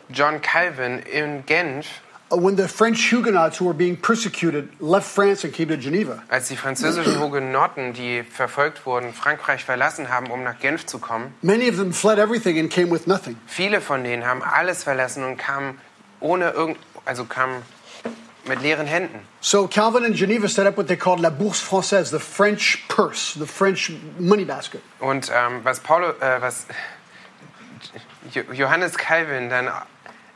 [0.09, 1.87] John Calvin in Genf,
[2.31, 6.23] uh, when the French Huguenots who were being persecuted left France and came to Geneva,
[6.29, 11.35] als die französischen Hugenotten, die verfolgt wurden, Frankreich verlassen haben, um nach Genf zu kommen,
[11.43, 13.37] many of them fled everything and came with nothing.
[13.47, 15.79] viele von denen haben alles verlassen und kamen
[16.21, 17.63] ohne irgend, also kamen
[18.49, 19.21] mit leeren Händen.
[19.41, 23.39] So Calvin in Geneva set up what they called la bourse française, the French purse,
[23.39, 24.81] the French money basket.
[25.01, 26.67] Und ähm, was Paulo, äh, was
[28.35, 29.69] Jo- Johannes Calvin dann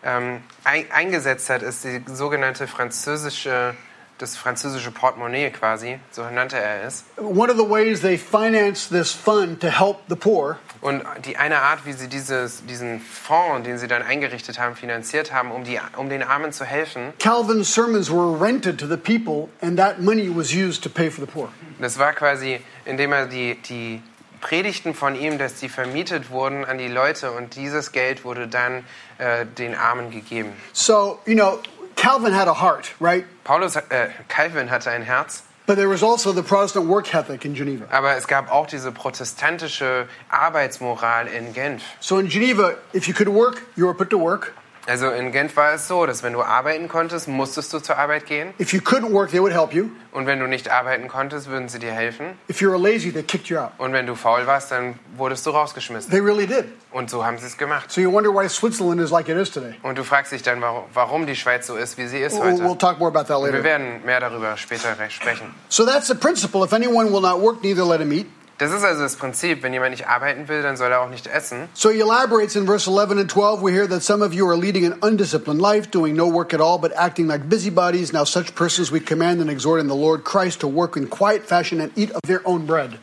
[0.05, 3.75] ähm, ein, eingesetzt hat, ist die sogenannte französische,
[4.19, 7.05] das französische Portemonnaie quasi, so nannte er es.
[7.19, 11.61] One of the ways they financed this fund to help the poor Und die eine
[11.61, 15.81] Art, wie sie dieses, diesen Fonds, den sie dann eingerichtet haben, finanziert haben, um, die,
[15.97, 20.29] um den Armen zu helfen, Calvin's sermons were rented to the people, and that money
[20.29, 21.49] was used to pay for the poor.
[21.79, 24.03] das war quasi, indem er die, die
[24.41, 28.85] Predigten von ihm, dass die vermietet wurden an die Leute und dieses Geld wurde dann
[29.19, 30.53] äh, den Armen gegeben.
[30.73, 31.61] So, you know,
[31.95, 33.25] Calvin had a heart, right?
[33.45, 37.55] Paulus, äh, Calvin hatte ein Herz, But there was also the Protestant work ethic in
[37.55, 37.87] Geneva.
[37.91, 41.83] aber es gab auch diese protestantische Arbeitsmoral in Genf.
[42.01, 44.55] So in Geneva, if you could work, you were put to work.
[44.87, 48.27] Also in Genf war es so, dass wenn du arbeiten konntest, musstest du zur Arbeit
[48.27, 48.53] gehen.
[48.59, 49.91] If you couldn't work, they would help you.
[50.11, 52.37] Und wenn du nicht arbeiten konntest, würden sie dir helfen.
[52.51, 53.71] If you were lazy, they kicked you out.
[53.79, 56.11] Und wenn du faul warst, dann wurdest du rausgeschmissen.
[56.11, 56.65] They really did.
[56.91, 57.93] Und so haben sie es gemacht.
[57.93, 59.75] So you wonder why Switzerland is like it is today.
[59.83, 60.61] Und du fragst dich dann,
[60.93, 62.79] warum, die Schweiz so ist, wie sie ist We'll, we'll heute.
[62.79, 63.65] talk more about that Wir later.
[63.65, 65.55] werden mehr darüber später sprechen.
[65.69, 66.65] So that's the principle.
[66.65, 68.27] If anyone will not work, neither let him eat.
[68.63, 71.27] Das ist also das Prinzip, wenn jemand nicht arbeiten will, dann soll er auch nicht
[71.27, 71.69] essen.
[71.75, 73.61] So he elaborates in verse 11 and 12.
[73.61, 76.61] We hear that some of you are leading an undisciplined life, doing no work at
[76.61, 78.13] all, but acting like busybodies.
[78.13, 81.43] Now, such persons we command and exhort in the Lord Christ to work in quiet
[81.45, 83.01] fashion and eat of their own bread.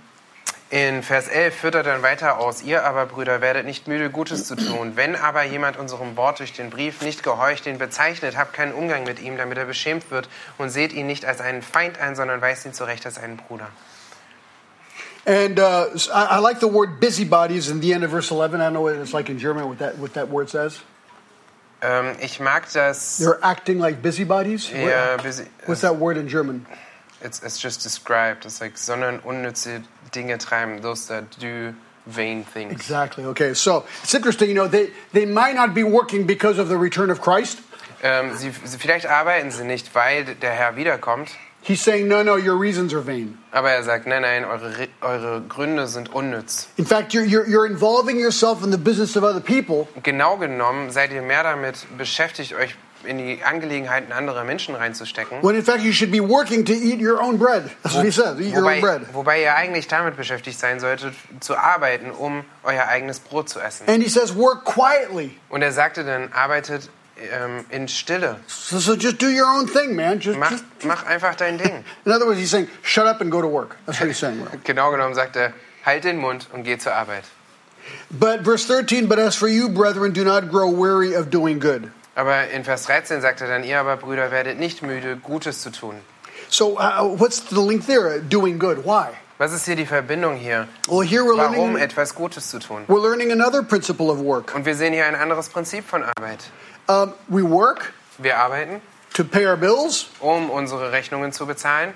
[0.70, 4.46] In Vers 11 führt er dann weiter aus, ihr aber, Brüder, werdet nicht müde, Gutes
[4.46, 4.94] zu tun.
[4.96, 9.04] Wenn aber jemand unserem Wort durch den Brief nicht gehorcht, den bezeichnet, habt keinen Umgang
[9.04, 12.40] mit ihm, damit er beschämt wird und seht ihn nicht als einen Feind ein, sondern
[12.40, 13.68] weist ihn zurecht als einen Bruder.
[15.30, 18.62] And uh, I, I like the word busybodies in the end of verse 11.
[18.62, 20.80] I don't know what it's like in German, what that, what that word says.
[21.84, 24.72] Ähm, ich mag das, They're acting like busybodies.
[24.72, 26.66] ja, busy, What's that word in German?
[27.22, 31.76] it's, it's just described, it's like, sondern unnütze Dinge treiben, those that do
[32.08, 32.72] vain things.
[32.72, 33.24] Exactly.
[33.26, 33.54] Okay.
[33.54, 34.50] So it's interesting.
[34.50, 37.60] You know, they, they might not be working because of the return of Christ.
[38.02, 41.30] Ähm, sie, sie, vielleicht arbeiten sie nicht, weil der Herr wiederkommt.
[41.62, 43.38] He's saying, no, no, your reasons are vain.
[43.52, 46.68] Aber er sagt, nein, nein, eure, Re- eure Gründe sind unnütz.
[46.78, 50.90] In fact, you're, you're, you're involving yourself in the business of other people Genau genommen
[50.90, 55.42] seid ihr mehr damit beschäftigt, euch in die Angelegenheiten anderer Menschen reinzustecken.
[55.42, 57.70] when in fact you should be working to eat your own bread.
[57.84, 59.02] That's what he says, eat your own Wobei, bread.
[59.14, 63.88] wobei ihr eigentlich damit beschäftigt sein solltet, zu arbeiten, um euer eigenes Brot zu essen.
[63.88, 65.38] And he says, work quietly.
[65.50, 66.90] Und er sagte dann, arbeitet
[67.32, 68.38] ähm, in Stille.
[68.48, 70.20] So, so just do your own thing, man.
[70.20, 71.84] Just, Mach, just, mach einfach dein Ding.
[72.06, 73.78] in other words, he's saying, shut up and go to work.
[73.86, 74.44] That's what he's saying.
[74.44, 74.64] Right?
[74.64, 75.54] Genau genommen sagt er,
[75.86, 77.24] halt den Mund und geh zur Arbeit.
[78.12, 81.92] But verse 13, but as for you, brethren, do not grow weary of doing good.
[82.16, 85.72] Aber in Vers 13 sagt er dann, ihr aber Brüder werdet nicht müde, Gutes zu
[85.72, 85.96] tun.
[86.50, 88.20] So uh, what's the link there?
[88.20, 88.84] Doing good.
[88.86, 89.10] Why?
[89.38, 90.68] Was ist hier die Verbindung hier?
[90.90, 92.84] Well, here we're Warum learning, etwas Gutes zu tun?
[92.88, 94.54] we're learning another principle of work.
[94.54, 96.40] Und wir sehen hier ein anderes Prinzip von Arbeit.
[96.90, 98.82] Um, we work Wir arbeiten,
[99.14, 101.94] to pay our bills, um unsere Rechnungen zu bezahlen,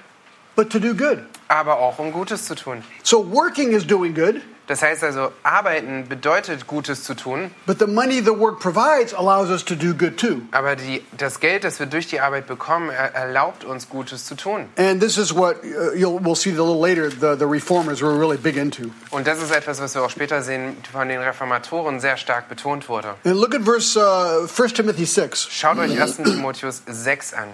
[0.56, 1.26] but to do good.
[1.48, 2.84] aber auch um Gutes zu tun.
[3.02, 7.88] So working is doing good, Das heißt also, arbeiten bedeutet Gutes zu tun, but the
[7.88, 10.42] money the work provides allows us to do good too.
[10.52, 14.36] aber die, das Geld, das wir durch die Arbeit bekommen, er, erlaubt uns Gutes zu
[14.36, 14.70] tun.
[14.78, 17.10] And this is what uh, you'll, we'll see a little later.
[17.10, 18.92] The, the reformers were really big into.
[19.12, 22.88] Und das ist etwas, was wir auch später sehen, von den Reformatoren sehr stark betont
[22.88, 23.16] wurde.
[23.26, 25.50] And look at verse uh, 1 Timothy 6.
[25.52, 26.18] Schaut euch 1.
[26.18, 27.50] Timotheus 6 an.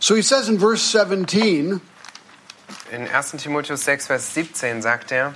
[0.00, 1.80] So he says in verse 17,
[2.92, 3.32] In 1.
[3.38, 5.34] Timotheus 6, Vers 17 sagt er,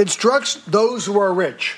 [0.00, 1.76] instructs those who are rich.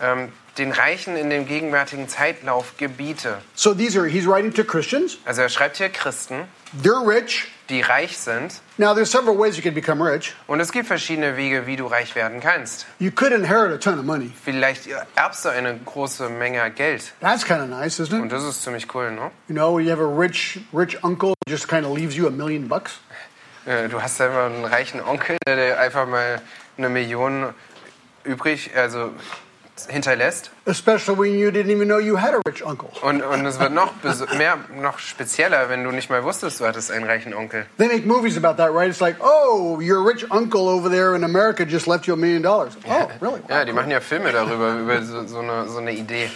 [0.00, 3.38] ähm, den Reichen in dem gegenwärtigen Zeitlauf gebiete.
[3.54, 5.18] So these are, he's writing to Christians.
[5.24, 6.44] Also er schreibt hier Christen,
[6.82, 7.46] They're rich.
[7.68, 8.60] die reich sind.
[8.78, 10.34] Now, there's several ways you can become rich.
[10.48, 12.84] Und es gibt verschiedene Wege, wie du reich werden kannst.
[12.98, 14.32] You could inherit a ton of money.
[14.44, 17.12] Vielleicht erbst du eine große Menge Geld.
[17.20, 18.32] That's kind of nice, isn't Und it?
[18.32, 19.30] das ist ziemlich cool, ne?
[19.48, 22.30] You know, you have a rich, rich uncle who just kind of leaves you a
[22.30, 22.98] million bucks.
[23.66, 26.40] Äh, Du hast einfach einen reichen Onkel, der dir einfach mal
[26.80, 27.54] eine Million
[28.24, 29.12] übrig, also
[29.88, 30.50] hinterlässt.
[30.66, 32.90] Especially when you didn't even know you had a rich uncle.
[33.02, 33.92] Und, und es wird noch
[34.36, 37.66] mehr, noch spezieller, wenn du nicht mal wusstest, du hattest einen reichen Onkel.
[37.78, 38.90] They make movies about that, right?
[38.90, 42.42] It's like, oh, your rich uncle over there in America just left you a million
[42.42, 42.76] dollars.
[42.86, 43.40] Oh, really?
[43.48, 46.30] Ja, die machen ja Filme darüber, über so, so, eine, so eine Idee.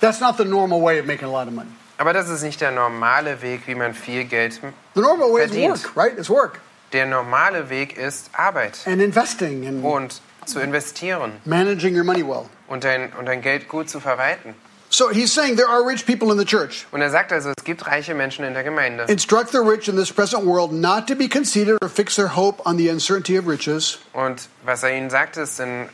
[0.00, 1.70] That's not the normal way of making a lot of money.
[1.96, 4.60] Aber das ist nicht der normale Weg, wie man viel Geld.
[4.94, 5.84] The normal way is Verdient.
[5.84, 6.18] work, right?
[6.18, 6.60] It's work
[6.94, 12.46] Der normale Weg ist Arbeit and investing and und zu investieren managing your money well.
[12.68, 14.54] und dein, und dein Geld gut zu verwalten.
[14.90, 16.86] So he's saying there are rich people in the church.
[16.92, 19.06] Und er sagt also, es gibt reiche Menschen in der Gemeinde.
[19.08, 22.62] Instruct the rich in this present world not to be conceited or fix their hope
[22.64, 25.88] on the uncertainty of riches, Und was er ihnen sagt, ist in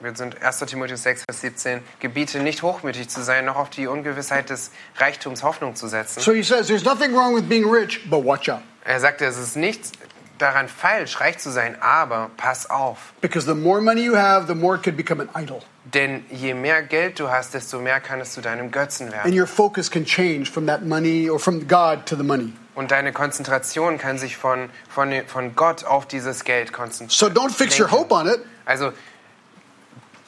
[0.00, 0.60] wir sind 1.
[0.60, 5.42] Timotheus 6, Vers 17, gebiete nicht hochmütig zu sein, noch auf die Ungewissheit des Reichtums
[5.42, 6.20] Hoffnung zu setzen.
[6.20, 8.62] So he says there's nothing wrong with being rich, but watch out.
[8.84, 9.92] Er sagte, es ist nichts
[10.38, 13.12] daran falsch, reich zu sein, aber pass auf.
[13.20, 15.60] Because the more money you have, the more it could become an idol.
[15.94, 19.38] Denn je mehr Geld du hast, desto mehr kann es zu deinem Götzen And werden.
[19.38, 22.52] your focus can change from that money or from God to the money.
[22.74, 27.10] Und deine Konzentration kann sich von, von, von Gott auf dieses Geld konzentrieren.
[27.10, 28.92] So don't fix your hope on it Also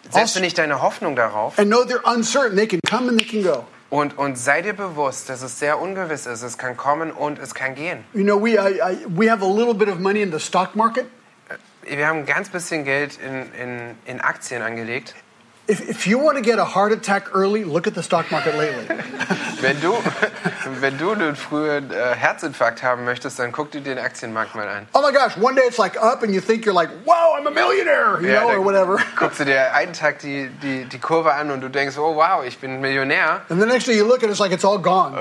[0.05, 2.57] setze Also- nicht deine Hoffnung darauf and know they're uncertain.
[2.57, 3.67] They can come and they can go.
[3.91, 6.43] Und, und sei dir bewusst, dass es sehr ungewiss ist.
[6.43, 8.05] Es kann kommen und es kann gehen.
[8.15, 10.75] You know, we, I, I, we have a little bit of money in the stock
[10.77, 11.07] market.
[11.83, 15.15] Wir haben ein ganz bisschen Geld in, in, in Aktien angelegt.
[15.71, 18.57] If, if you want to get a heart attack early, look at the stock market
[18.57, 18.87] lately.
[19.61, 19.93] Wenn du,
[20.81, 24.87] wenn du einen frühen äh, Herzinfarkt haben möchtest, dann guck dir den Aktienmarkt mal an.
[24.95, 27.47] oh my gosh, one day it's like up and you think you're like, wow, I'm
[27.47, 28.97] a millionaire, you know, or whatever.
[29.19, 32.43] guckst du dir einen Tag die, die, die Kurve an und du denkst, oh wow,
[32.43, 33.43] ich bin Millionär.
[33.51, 35.15] And the next day you look and it's like it's all gone.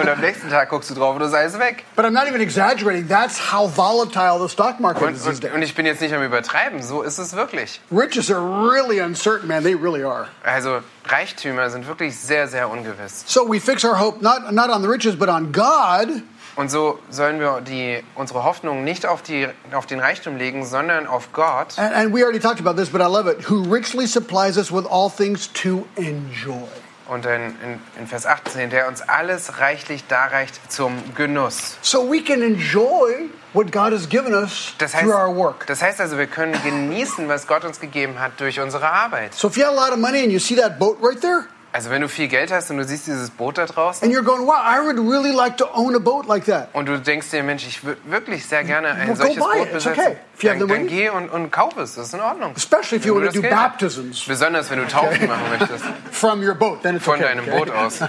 [0.00, 1.84] Und am nächsten Tag guckst du drauf und das ist alles weg.
[1.94, 3.06] But I'm not even exaggerating.
[3.06, 5.52] That's how volatile the stock market Und, is these days.
[5.52, 7.82] und ich bin jetzt nicht am Übertreiben, so ist es wirklich.
[7.92, 9.62] Riches are really uncertain, man.
[9.68, 10.28] They really are.
[10.44, 13.24] Also Reichtümer sind wirklich sehr, sehr ungewiss.
[13.26, 16.22] So we fix our hope not, not on the riches, but on God.
[16.56, 21.06] Und so sollen wir die, unsere Hoffnung nicht auf, die, auf den Reichtum legen, sondern
[21.06, 21.78] auf Gott.
[21.78, 23.50] And, and we already talked about this, but I love it.
[23.50, 26.66] Who richly supplies us with all things to enjoy.
[27.08, 31.78] Und in, in, in Vers 18, der uns alles reichlich darreicht zum Genuss.
[31.80, 35.66] So we can enjoy what God has given us Das heißt, through our work.
[35.66, 39.32] das heißt also, wir können genießen, was Gott uns gegeben hat durch unsere Arbeit.
[39.34, 41.46] So if you have a lot of money and you see that boat right there,
[41.72, 44.24] Also wenn du viel Geld hast und du siehst dieses Boot da draußen and you're
[44.24, 46.68] going, wow, I would really like to own a boat like that.
[46.72, 49.58] und du denkst dir, Mensch, ich würde wirklich sehr gerne ein Well, go solches buy
[49.58, 49.66] Boot.
[49.66, 50.16] It's besitzen, okay.
[50.34, 50.88] If you have the dann money.
[50.88, 52.52] geh und, und kauf es, das ist in Ordnung.
[52.56, 53.72] Especially if you Wenn want to do Geld hast.
[53.78, 57.24] baptisms Besonders wenn du Taufen machen möchtest, from your boat, then it's von okay.
[57.24, 57.58] deinem okay?
[57.58, 58.00] Boot aus.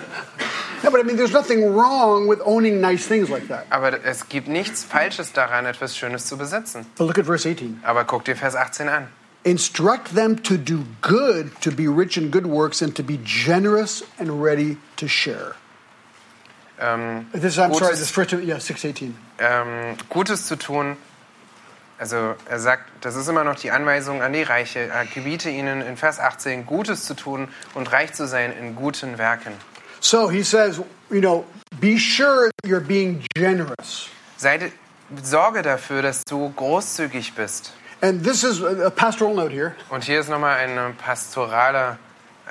[0.82, 3.66] No, but I mean, there's nothing wrong with owning nice things like that.
[3.70, 6.86] Aber es gibt nichts Falsches daran, etwas Schönes zu besitzen.
[6.98, 7.82] But look at verse 18.
[7.84, 9.08] Aber guck dir Vers 18 an.
[9.44, 14.04] Instruct them to do good, to be rich in good works, and to be generous
[14.20, 15.56] and ready to share.
[16.80, 19.16] Ähm, This, I'm sorry, Gutes- this first, yeah, 618.
[19.40, 20.98] ähm, Gutes zu tun.
[21.98, 24.80] Also er sagt, das ist immer noch die Anweisung an die Reiche.
[24.80, 29.18] Er gebiete ihnen in Vers 18 Gutes zu tun und reich zu sein in guten
[29.18, 29.52] Werken.
[30.00, 31.46] So he says, you know,
[31.82, 34.08] be sure you're being generous.
[34.38, 34.72] Sei,
[35.22, 37.74] sorge dafür, dass du großzügig bist.
[38.02, 39.76] And this is a pastoral note here.
[39.90, 41.98] Und hier ist nochmal ein pastoraler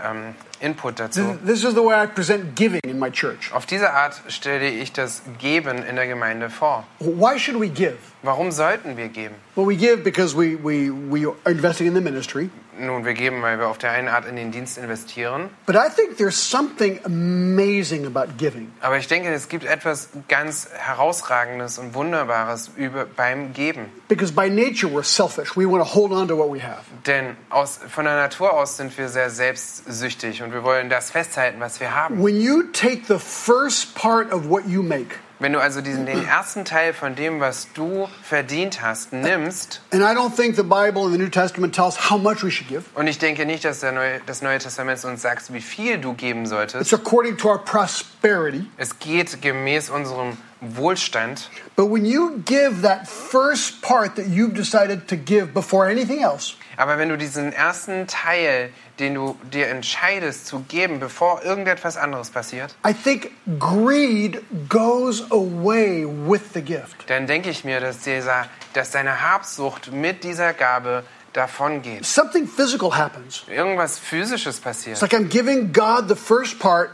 [0.05, 1.39] ähm, Input dazu.
[1.45, 3.53] This is the way I present giving in my church.
[3.53, 6.85] Auf diese Art stelle ich das Geben in der Gemeinde vor.
[6.99, 7.97] Why should we give?
[8.23, 9.37] Warum sollten wir geben?
[9.55, 12.51] Well, we give because we, we, we are investing in the ministry.
[12.79, 15.51] Nun, wir geben, weil wir auf der einen Art in den Dienst investieren.
[15.67, 18.73] But I think there's something amazing about giving.
[18.81, 23.87] Aber ich denke, es gibt etwas ganz Herausragendes und Wunderbares über, beim Geben.
[24.09, 25.57] Because by nature, we're selfish.
[25.57, 26.83] We want to hold on to what we have.
[27.07, 31.61] Denn aus, von der Natur aus sind wir sehr selbstsüchtig und wir wollen das festhalten,
[31.61, 32.23] was wir haben.
[32.23, 36.27] When you take the first part of what you make, Wenn du also diesen, den
[36.27, 41.05] ersten Teil von dem, was du verdient hast, nimmst, and I don't think the Bible
[41.05, 42.85] and the New Testament tell us how much we should give.
[42.95, 46.15] und ich denke nicht, dass der Neue, das Neue Testament uns sagt, wie viel du
[46.15, 46.93] geben It's solltest.
[46.93, 48.67] according to our prosperity.
[48.77, 51.51] Es geht gemäß unserem Wohlstand.
[51.77, 56.57] But when you give that first part that you've decided to give before anything else,
[56.79, 62.31] Aber wenn du diesen ersten Teil, den du dir entscheidest zu geben, bevor irgendetwas anderes
[62.31, 66.95] passiert, I think greed goes away with the gift.
[67.09, 72.07] dann denke ich mir, dass, dieser, dass deine Habsucht mit dieser Gabe davon geht.
[72.07, 73.43] Something physical happens.
[73.49, 75.01] Irgendwas Physisches It's passiert.
[75.01, 76.91] like I'm giving God the first part,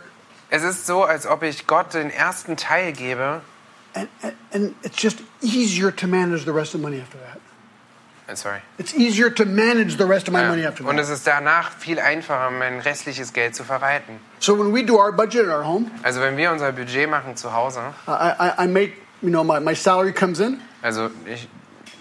[0.48, 3.42] Es ist so, als ob ich Gott den ersten Teil gebe.
[3.94, 7.38] and, and, and it's just easier to manage the rest of the money after that.
[8.26, 8.58] Äh, Sorry.
[8.78, 10.70] It's easier to manage the rest of my money Ja.
[10.70, 11.04] after Und that.
[11.04, 14.18] es ist danach viel einfacher, mein restliches Geld zu verwalten.
[14.40, 17.36] So when we do our budget at our home, Also wenn wir unser Budget machen
[17.36, 21.48] zu Hause, I, I, I make, you know, my, my salary comes in, also ich,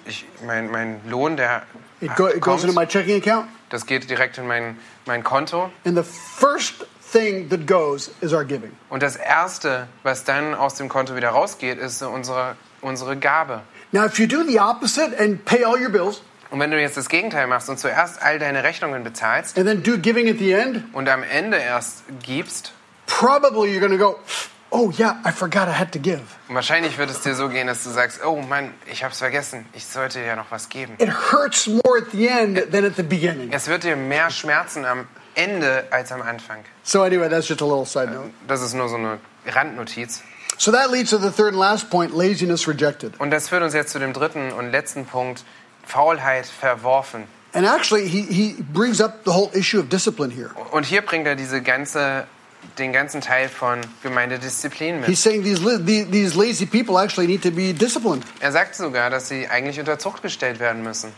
[0.06, 1.64] ich, mein, mein Lohn, der
[2.00, 5.24] it, go, it goes into kommt, my checking account, das geht direkt in mein, mein
[5.24, 5.72] Konto.
[5.86, 8.72] and the first thing that goes is our giving.
[8.90, 13.62] Und das Erste, was dann aus dem Konto wieder rausgeht, ist unsere, unsere Gabe.
[13.94, 16.98] Now, if you do the opposite and pay all your bills, Und wenn du jetzt
[16.98, 20.52] das Gegenteil machst und zuerst all deine Rechnungen bezahlst and then do giving at the
[20.52, 22.74] end, und am Ende erst gibst,
[23.08, 24.20] probably you're going to go,
[24.72, 26.22] oh, yeah, I forgot I had to give.
[26.50, 29.86] wahrscheinlich wird es dir so gehen, dass du sagst, oh Mann, ich hab's vergessen, ich
[29.86, 30.96] sollte ja noch was geben.
[30.98, 33.52] It hurts more at the end than at the beginning.
[33.52, 36.64] Es wird dir mehr schmerzen am Ende als am Anfang.
[36.84, 38.30] So, anyway, that's just a little side note.
[38.48, 40.22] Das ist nur so eine Randnotiz.
[40.58, 43.20] So, that leads to the third and last point laziness rejected.
[43.20, 45.44] Und das führt uns jetzt zu dem dritten und letzten Punkt,
[45.86, 47.28] Faulheit verworfen.
[47.54, 50.52] And actually, he, he brings up the whole issue of discipline here.
[50.72, 52.26] Und hier bringt er diese ganze,
[52.80, 55.10] den ganzen Teil von Gemeindedisziplin mit.
[55.10, 58.24] He's saying these, these lazy people actually need to be disciplined.
[58.40, 61.12] Er sagt sogar, dass sie eigentlich unter Zucht gestellt werden müssen.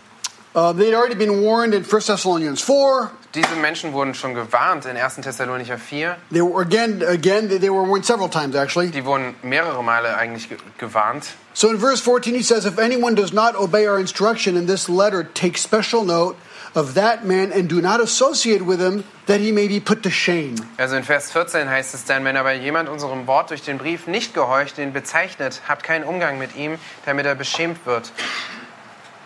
[0.53, 3.11] Uh, they'd already been warned in 1 Thessalonians 4.
[3.35, 5.15] Diese Menschen wurden schon gewarnt in 1.
[5.21, 6.15] Thessalonicher 4.
[6.31, 8.91] They were, again, again, they- were warned several times, actually.
[8.91, 11.25] Die wurden mehrere Male eigentlich ge gewarnt.
[11.53, 14.87] So in verse 14, he says, If anyone does not obey our instruction in this
[14.87, 16.35] letter, take special note
[16.73, 20.09] of that man and do not associate with him, that he may be put to
[20.09, 20.55] shame.
[20.77, 24.07] Also in Vers 14 heißt es dann, wenn aber jemand unserem Wort durch den Brief
[24.07, 28.11] nicht gehorcht, den bezeichnet, habt keinen Umgang mit ihm, damit er beschämt wird.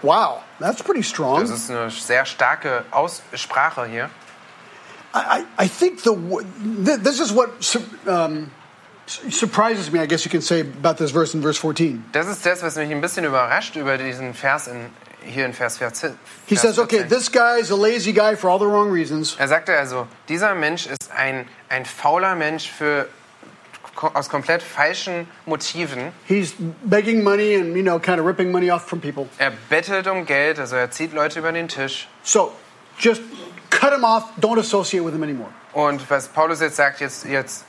[0.01, 1.41] Wow, that's pretty strong.
[1.41, 4.09] Das ist eine sehr starke Aussprache hier.
[5.13, 6.13] I, I think the
[7.01, 7.49] this is what
[8.05, 8.51] um,
[9.07, 12.05] su- surprises me, I guess you can say, about this verse in verse 14.
[12.12, 14.85] Das ist das, was mich ein bisschen überrascht über diesen Vers in,
[15.25, 16.15] hier in Vers 14.
[16.45, 17.09] He Vers says, okay, 14.
[17.09, 19.35] this guy is a lazy guy for all the wrong reasons.
[19.39, 23.07] Er sagte also, dieser Mensch ist ein, ein fauler Mensch für,
[24.01, 26.12] aus komplett falschen Motiven.
[26.27, 29.27] He's begging money and, you know, kind of ripping money off from people.
[29.38, 32.07] Er bettelt um Geld, also er zieht Leute über den Tisch.
[32.23, 32.51] So
[32.97, 33.21] just
[33.69, 34.23] cut him off.
[34.39, 35.49] Don't associate with him anymore.
[35.73, 37.65] Und was Paulus jetzt sagt, jetzt, jetzt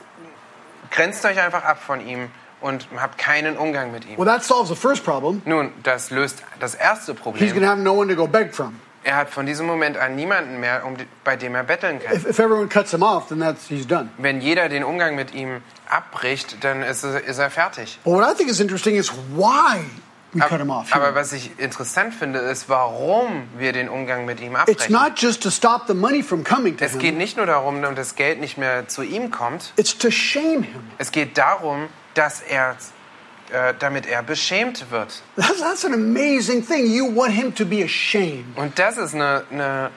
[0.89, 2.29] grenzt euch einfach ab von ihm
[2.61, 4.17] und habt keinen Umgang mit ihm.
[4.17, 5.41] Well, that solves the first problem.
[5.45, 7.61] Nun, das löst das erste He's going Problem.
[7.61, 8.79] to have no one to go beg from.
[9.03, 12.15] Er hat von diesem Moment an niemanden mehr, um, bei dem er betteln kann.
[12.15, 14.09] If, if everyone cuts him off, then that's he's done.
[14.17, 17.99] Wenn jeder den Umgang mit ihm abbricht, dann ist er, ist er fertig.
[18.03, 19.79] But what I think is interesting is why
[20.33, 20.93] we cut him off.
[20.93, 24.91] Aber was ich interessant finde, ist, warum wir den Umgang mit ihm It's abbrechen.
[24.93, 27.17] not just to stop the money from coming to Es geht him.
[27.17, 29.73] nicht nur darum, dass das Geld nicht mehr zu ihm kommt.
[29.77, 30.83] It's to shame him.
[30.99, 32.75] Es geht darum, dass er,
[33.51, 35.21] äh, damit er beschämt wird.
[35.35, 36.85] That's, that's an amazing thing.
[36.85, 38.57] You want him to be ashamed.
[38.57, 39.91] Und das ist eine, eine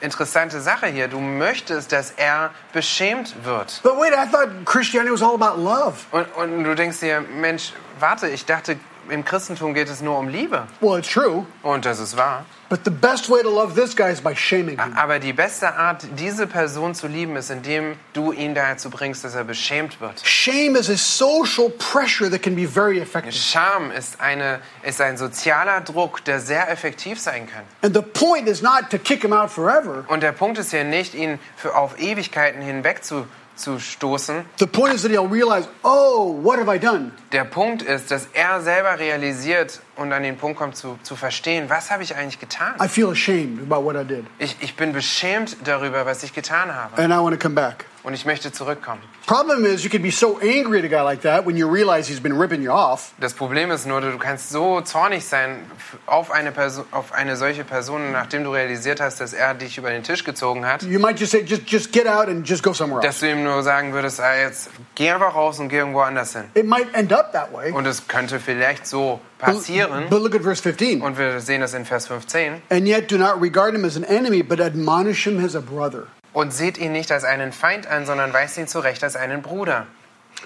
[0.00, 1.08] interessante Sache hier.
[1.08, 3.80] Du möchtest, dass er beschämt wird.
[3.82, 5.94] But wait, I thought Christianity was all about love.
[6.12, 8.76] Und, und du denkst dir, Mensch, warte, ich dachte,
[9.10, 10.66] im Christentum geht es nur um Liebe.
[10.80, 11.46] Well, it's true.
[11.62, 12.44] Und das ist wahr.
[12.70, 14.96] But the best way to love this guy is by shaming him.
[14.96, 19.34] Aber die beste Art, diese Person zu lieben, ist, indem du ihn dazu bringst, dass
[19.34, 20.26] er beschämt wird.
[20.26, 23.32] Shame is a social pressure that can be very effective.
[23.32, 27.62] Scham ist, eine, ist ein sozialer Druck, der sehr effektiv sein kann.
[27.82, 30.04] And the point is not to kick him out forever.
[30.08, 33.26] Und der Punkt ist hier nicht, ihn für auf Ewigkeiten hinweg zu,
[33.56, 34.44] zu stoßen.
[34.58, 37.12] The point is that he'll realize, oh, what have I done?
[37.32, 41.68] Der Punkt ist, dass er selber realisiert und an den Punkt kommt zu, zu verstehen,
[41.70, 42.74] was habe ich eigentlich getan?
[42.82, 44.24] I feel ashamed about what I did.
[44.38, 47.00] Ich, ich bin beschämt darüber, was ich getan habe.
[47.02, 47.86] And I want to come back.
[48.04, 49.00] Und ich möchte zurückkommen.
[49.26, 52.06] Problem is, you could be so angry at a guy like that when you realize
[52.06, 53.12] he's been ripping you off.
[53.18, 55.60] Das Problem ist nur, du kannst so zornig sein
[56.04, 59.88] auf eine, Person, auf eine solche Person, nachdem du realisiert hast, dass er dich über
[59.88, 62.74] den Tisch gezogen hat, You might just say, just, just get out and just go
[62.74, 63.26] somewhere dass else.
[63.26, 66.44] du ihm nur sagen würdest, ah, jetzt geh einfach raus und geh irgendwo anders hin.
[66.52, 67.72] It might end up that way.
[67.72, 70.10] Und es könnte vielleicht so passieren.
[70.10, 71.00] but look at verse 15.
[71.00, 72.60] Und wir sehen das in Vers 15.
[72.68, 76.06] And yet do not regard him as an enemy, but admonish him as a brother.
[76.34, 79.86] Und seht ihn nicht als einen Feind an, sondern weist ihn zurecht als einen Bruder.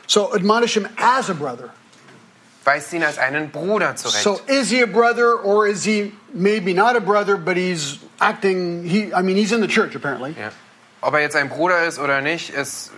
[0.07, 1.70] So admonish him as a brother.
[2.64, 4.22] Weist ihn als einen Bruder zurecht.
[4.22, 8.84] So is he a brother or is he maybe not a brother, but he's acting,
[8.84, 10.34] he, I mean, he's in the church apparently.
[10.39, 10.51] ja.
[11.01, 12.91] Ob er jetzt ein Bruder ist oder nicht, ist,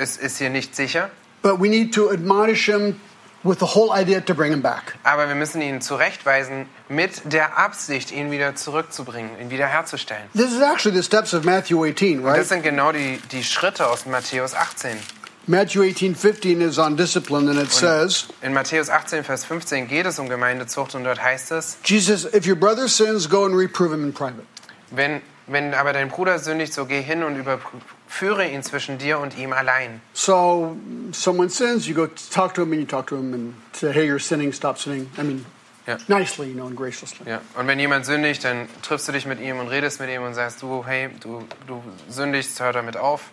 [0.00, 1.10] ist, ist hier nicht sicher.
[1.42, 2.98] But we need to admonish him
[3.44, 4.94] with the whole idea to bring him back.
[5.04, 10.24] Aber wir müssen ihn zurechtweisen mit der Absicht, ihn wieder zurückzubringen, ihn wiederherzustellen.
[10.34, 12.38] This is actually the steps of Matthew 18, Und right?
[12.40, 14.96] das sind genau die, die Schritte aus Matthäus 18.
[15.46, 20.04] Matthew 18, 15 is on discipline, and it says, In Matthäus 18, Vers 15 geht
[20.04, 23.90] es um Gemeindezucht und dort heißt es, Jesus, if your brother sins, go and reprove
[23.94, 24.42] him in private.
[24.90, 27.36] wenn, wenn aber dein Bruder sündigt, so geh hin und
[28.08, 30.00] überführe ihn zwischen dir und ihm allein.
[30.12, 30.76] So
[31.12, 34.06] someone sins, you go talk to him and you talk to him and say, hey,
[34.06, 35.08] you're sinning, stop sinning.
[35.18, 35.44] I mean,
[35.86, 35.96] Ja.
[36.08, 37.26] nicely, you know, and graciously.
[37.26, 37.40] Ja.
[37.54, 40.34] Und wenn jemand sündigt, dann triffst du dich mit ihm und redest mit ihm und
[40.34, 43.30] sagst, du, hey, du, du sündigst, hör damit auf.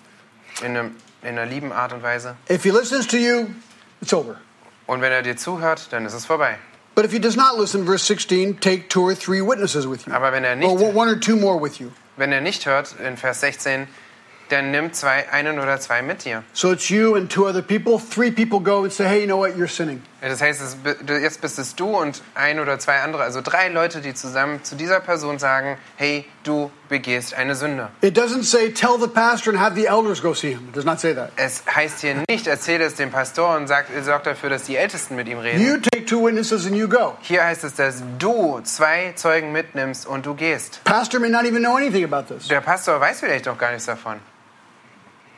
[0.62, 2.38] In, einem, in einer lieben Art und Weise.
[2.50, 3.48] If he listens to you,
[4.02, 4.38] it's over.
[4.88, 6.58] Und wenn er dir zuhört, dann ist es vorbei.
[6.96, 10.14] But if he does not listen, verse 16, take two or three witnesses with you.
[10.14, 11.90] Aber wenn er nicht, Or one or two more with you.
[12.16, 13.86] wenn er nicht hört, in Vers 16,
[14.50, 16.44] dann nimm zwei, einen oder zwei mit dir.
[16.54, 18.00] So it's you and two other people.
[18.00, 20.02] Three people go and say, hey, you know what, you're sinning.
[20.22, 20.78] Das heißt,
[21.08, 24.76] jetzt bist es du und ein oder zwei andere, also drei Leute, die zusammen zu
[24.76, 27.90] dieser Person sagen, hey, du begehst eine Sünde.
[28.02, 30.70] It doesn't say, tell the pastor and have the elders go see him.
[30.70, 31.30] It does not say that.
[31.36, 35.16] Es heißt hier nicht, erzähle es dem Pastor und sag, sorg dafür, dass die Ältesten
[35.16, 35.62] mit ihm reden.
[35.62, 37.16] You take two witnesses and you go.
[37.22, 40.84] Hier heißt es, dass du zwei Zeugen mitnimmst und du gehst.
[40.86, 42.48] Pastor may not even know anything about this.
[42.48, 44.20] Der Pastor weiß vielleicht doch gar nichts davon.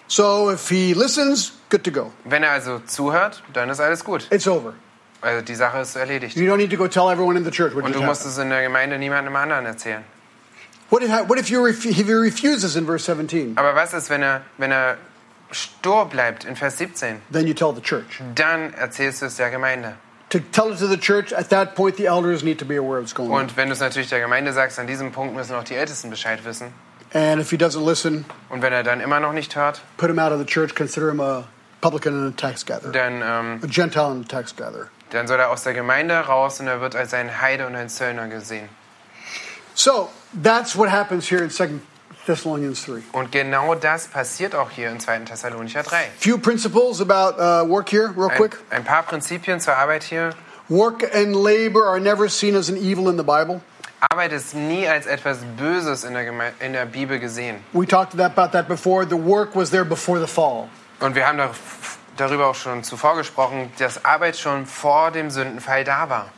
[0.07, 2.11] So if he listens, good to go.
[2.23, 4.27] Wenn er also zuhört, dann ist alles gut.
[4.31, 4.73] It's over.
[5.21, 6.37] Also die Sache ist erledigt.
[6.37, 8.33] You don't need to go tell everyone in the church what Und du musst happened.
[8.33, 10.03] es in der Gemeinde niemandem anderen erzählen.
[10.89, 13.57] What if, what if, you ref, if he refuses in verse 17?
[13.57, 14.97] Aber was ist, wenn er, wenn er
[15.51, 17.21] stur bleibt in Vers 17?
[17.31, 18.21] Then you tell the church.
[18.35, 19.95] Dann erzählst du es der Gemeinde.
[20.29, 22.99] To tell it to the church, at that point, the elders need to be aware
[22.99, 23.41] of what's going on.
[23.41, 26.09] Und wenn du es natürlich der Gemeinde sagst, an diesem Punkt müssen auch die Ältesten
[26.09, 26.67] Bescheid wissen.
[27.13, 30.19] And if he doesn't listen, Und wenn er dann immer noch nicht hört, put him
[30.19, 31.45] out of the church, consider him a
[31.81, 34.87] publican and a tax gatherer, dann, ähm, a Gentile and a tax gatherer.
[35.11, 37.87] dann soll er aus der Gemeinde raus und er wird als ein Heide und ein
[37.89, 38.67] Zöllner gesehen.
[39.73, 40.09] So
[40.43, 41.69] that's what happens here in 2
[42.25, 43.03] Thessalonians 3.
[43.13, 45.19] Und genau das passiert auch hier in 2.
[45.19, 46.09] Thessalonicher 3.
[46.19, 48.57] Few principles about uh, work here, real Ein, quick.
[48.69, 50.31] ein paar Prinzipien zur Arbeit hier.
[50.67, 53.61] Work and labor are never seen as an evil in the Bible.
[53.99, 57.63] Arbeit ist nie als etwas Böses in der, Geme in der Bibel gesehen.
[57.73, 59.05] We talked about that before.
[59.05, 60.69] The work was there before the fall.
[60.99, 61.51] Und wir haben dar
[62.15, 66.29] darüber auch schon zuvor gesprochen, dass Arbeit schon vor dem Sündenfall da war.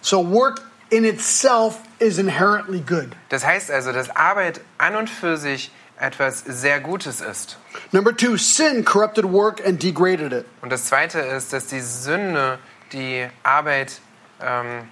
[0.00, 0.60] So work
[0.90, 3.10] in itself is inherently good.
[3.28, 7.58] Das heißt also, dass Arbeit an und für sich etwas sehr Gutes ist.
[7.92, 10.46] Number two, sin corrupted work and degraded it.
[10.62, 12.58] Und das Zweite ist, dass die Sünde
[12.92, 14.00] die Arbeit
[14.40, 14.88] ähm,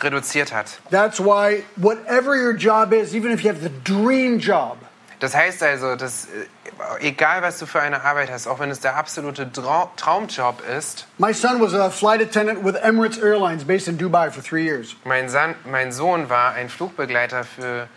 [0.00, 0.78] reduziert hat.
[0.90, 4.78] That's why whatever your job is, even if you have the dream job,
[5.20, 8.80] Das heißt also, dass äh, egal was du für eine Arbeit hast, auch wenn es
[8.80, 13.88] der absolute Trau Traumjob ist, My son was a flight attendant with Emirates Airlines based
[13.88, 14.94] in Dubai for three years.
[15.04, 17.88] mein, San mein Sohn war ein Flugbegleiter für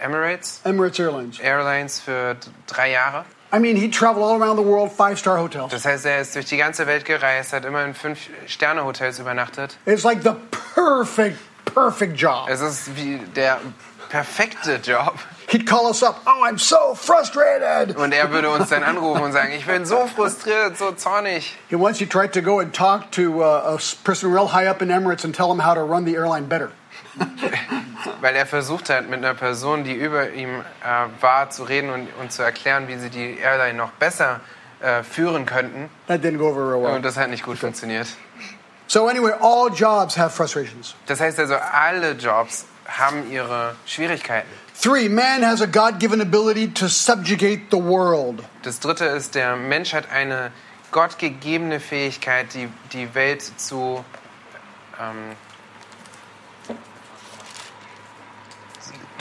[0.00, 1.38] Emirates Emirates Airlines.
[1.40, 2.36] Airlines für
[2.66, 3.26] drei Jahre.
[3.54, 5.70] I mean, he traveled all around the world, five star hotels.
[5.70, 9.76] Das heißt, er ist durch die ganze Welt gereist, hat immer in Fünf-Sterne-Hotels übernachtet.
[9.84, 10.36] It's like the
[10.74, 11.36] perfect,
[11.66, 12.48] perfect job.
[12.48, 13.60] Es ist wie der
[14.08, 15.18] perfekte Job.
[15.48, 16.22] He'd call us up.
[16.26, 17.94] Oh, I'm so frustrated.
[17.96, 21.54] Und er würde uns dann anrufen und sagen, ich bin so frustriert, so zornig.
[21.68, 24.80] He once he tried to go and talk to uh, a person real high up
[24.80, 26.70] in Emirates and tell him how to run the airline better.
[28.20, 30.62] Weil er versucht hat, mit einer Person, die über ihm äh,
[31.20, 34.40] war, zu reden und, und zu erklären, wie sie die Airline noch besser
[34.80, 35.88] äh, führen könnten.
[36.08, 36.94] That didn't go over real well.
[36.94, 38.08] Und das hat nicht gut funktioniert.
[38.86, 40.94] So anyway, all jobs have frustrations.
[41.06, 44.48] Das heißt also, alle Jobs haben ihre Schwierigkeiten.
[44.80, 48.42] Three, man has a God-given ability to subjugate the world.
[48.62, 50.50] Das dritte ist, der Mensch hat eine
[50.90, 54.04] gottgegebene Fähigkeit, die, die Welt zu
[55.00, 55.36] ähm,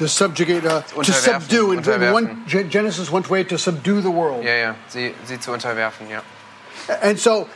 [0.01, 1.73] To subjugate, uh, to subdue.
[1.73, 4.43] In, one, Gen- Genesis 1:8, to subdue the world.
[4.43, 6.23] ja, ja, sie, sie zu unterwerfen, ja.
[7.03, 7.47] And so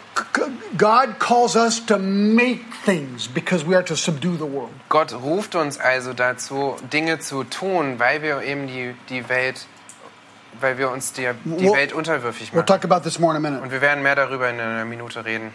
[0.77, 4.69] God calls us to make things because we are to subdue the world.
[4.89, 9.65] Gott ruft uns also dazu, Dinge zu tun, weil wir eben die, die Welt,
[10.61, 12.59] weil wir uns die, die Welt unterwürfig machen.
[12.59, 13.63] We'll talk about this more in a minute.
[13.63, 15.51] Und wir werden mehr darüber in einer Minute reden.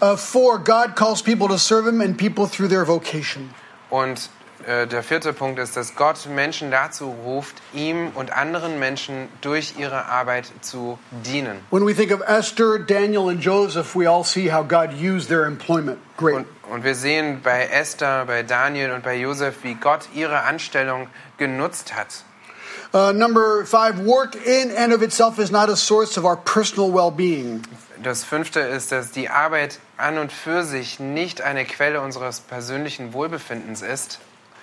[0.00, 3.50] Uh, four, God calls people to serve Him and people through their vocation.
[3.90, 4.30] Und
[4.66, 10.06] der vierte Punkt ist, dass Gott Menschen dazu ruft, ihm und anderen Menschen durch ihre
[10.06, 11.60] Arbeit zu dienen.
[11.70, 15.46] When we think of Esther, Daniel, and Joseph, we all see how God used their
[15.46, 15.98] employment.
[16.16, 16.36] Great.
[16.36, 21.08] Und, und wir sehen bei Esther, bei Daniel und bei Josef, wie Gott ihre Anstellung
[21.38, 22.24] genutzt hat.
[22.92, 26.90] Uh, number five, work in and of itself is not a source of our personal
[26.90, 27.62] well being.
[28.02, 33.12] Das fünfte ist, dass die Arbeit an und für sich nicht eine Quelle unseres persönlichen
[33.12, 34.18] Wohlbefindens ist.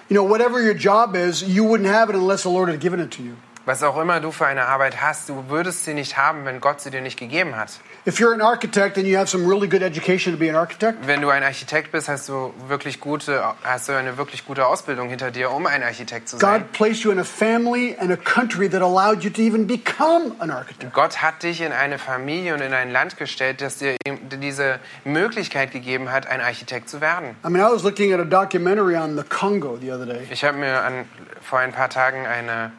[0.10, 2.99] You know, whatever your job is, you wouldn't have it unless the Lord had given
[2.99, 3.38] it to you.
[3.68, 6.80] Was auch immer du für eine Arbeit hast, du würdest sie nicht haben, wenn Gott
[6.80, 7.82] sie dir nicht gegeben hat.
[8.07, 11.05] If you're an architect and you have some really good education to be an architect,
[11.05, 15.09] Wenn du ein Architekt bist, hast du wirklich gute, hast du eine wirklich gute Ausbildung
[15.09, 16.61] hinter dir, um ein Architekt zu sein.
[16.61, 20.34] God placed you in a family and a country that allowed you to even become
[20.39, 20.93] an architect.
[20.93, 23.97] Gott hat dich in eine Familie und in ein Land gestellt, das dir
[24.32, 27.36] diese Möglichkeit gegeben hat, ein Architekt zu werden.
[27.45, 30.26] I mean, I was looking at a documentary on the Congo the other day.
[30.32, 31.03] Ich habe mir an,
[31.41, 32.72] vor ein paar Tagen eine,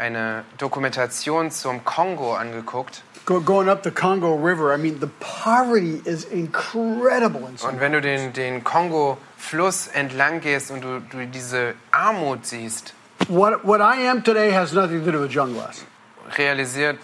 [0.00, 3.02] eine Dokumentation zum Kongo angeguckt.
[3.26, 7.80] Go, going up the Congo River, I mean, the poverty is incredible in some Und
[7.80, 12.94] wenn du den, den Kongo-Fluss entlang gehst und du, du diese Armut siehst,
[13.28, 15.84] What, what I am today has nothing to do with John Glass.
[16.38, 16.98] realisiert,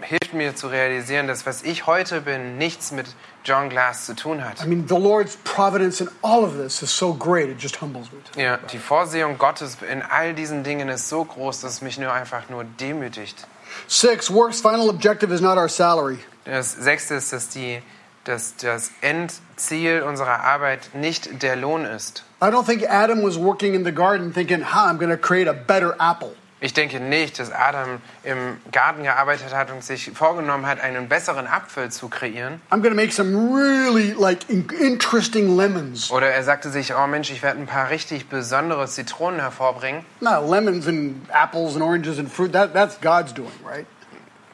[0.00, 3.06] hilft mir zu realisieren, dass was ich heute bin, nichts mit
[3.44, 4.62] John Glass zu tun hat.
[4.62, 8.08] I mean, the Lord's providence in all of this is so great, it just humbles
[8.12, 8.42] me.
[8.42, 12.12] Ja, die Vorsehung Gottes in all diesen Dingen ist so groß, dass es mich nur
[12.12, 13.46] einfach nur demütigt.
[13.88, 16.18] Six, work's final objective is not our salary.
[16.44, 17.82] Das sechste ist, dass, die,
[18.24, 22.24] dass das Endziel unserer Arbeit nicht der Lohn ist.
[22.42, 25.48] I don't think Adam was working in the garden thinking, ha, I'm going to create
[25.48, 26.34] a better apple.
[26.64, 31.46] Ich denke nicht, dass Adam im Garten gearbeitet hat und sich vorgenommen hat, einen besseren
[31.46, 32.58] Apfel zu kreieren.
[32.70, 36.10] I'm to make some really like in- interesting lemons.
[36.10, 40.06] Oder er sagte sich, oh Mensch, ich werde ein paar richtig besondere Zitronen hervorbringen.
[40.20, 43.84] No, lemons and apples and oranges and fruit, that, that's God's doing, right?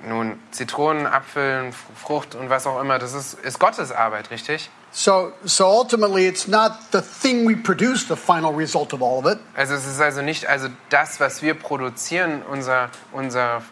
[0.05, 4.69] Nun, Zitronen, Apfel, Frucht und was auch immer, das ist, ist Gottes Arbeit, richtig?
[4.93, 9.27] So, so ultimately, it's not the thing we produce, the final result of all of
[9.27, 9.39] it.
[9.57, 13.63] Also es ist also nicht also das, was wir produzieren, unser, unser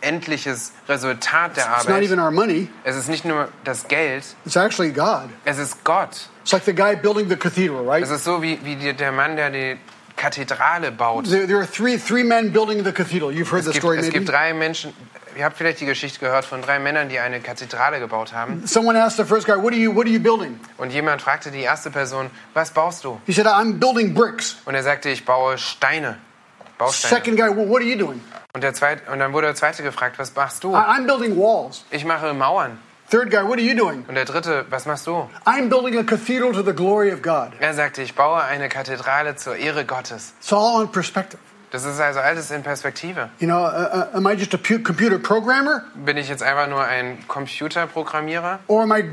[0.00, 4.56] endliches Resultat der It's not even our money, Es ist nicht nur das Geld, it's
[4.56, 5.28] actually God.
[5.44, 6.28] es ist Gott.
[6.42, 8.02] It's like the guy building the cathedral, right?
[8.02, 9.76] Es ist so wie, wie der Mann, der die
[10.16, 11.24] Kathedrale baut.
[11.28, 13.30] There, there are three, three men building the cathedral.
[13.32, 14.18] You've heard Es the gibt, story, es maybe.
[14.20, 14.92] gibt drei Menschen,
[15.36, 18.66] ihr habt vielleicht die Geschichte gehört von drei Männern, die eine Kathedrale gebaut haben.
[18.66, 20.58] Someone asked the first guy, what are, you, what are you building?
[20.78, 23.20] Und jemand fragte die erste Person, was baust du?
[23.26, 24.56] He said, I'm building bricks.
[24.64, 26.16] Und er sagte, ich baue Steine.
[26.78, 27.14] Bausteine.
[27.14, 28.20] Second guy, well, what are you doing?
[28.54, 30.74] Und, der zweite, und dann wurde der zweite gefragt, was machst du?
[30.74, 31.84] I'm building walls.
[31.90, 32.78] Ich mache Mauern.
[33.10, 34.04] Third guy, what are you doing?
[34.08, 35.28] Und der dritte, was machst du?
[35.44, 37.52] I'm building a cathedral to the glory of God.
[37.60, 40.32] Er sagte, ich baue eine Kathedrale zur Ehre Gottes.
[40.40, 41.38] It's all on perspective.
[41.70, 43.28] Das ist also alles in Perspektive.
[43.38, 46.68] You know, uh, uh, am I just a pu- computer programmer Bin ich jetzt einfach
[46.68, 48.60] nur ein Computerprogrammierer?
[48.68, 49.04] or am I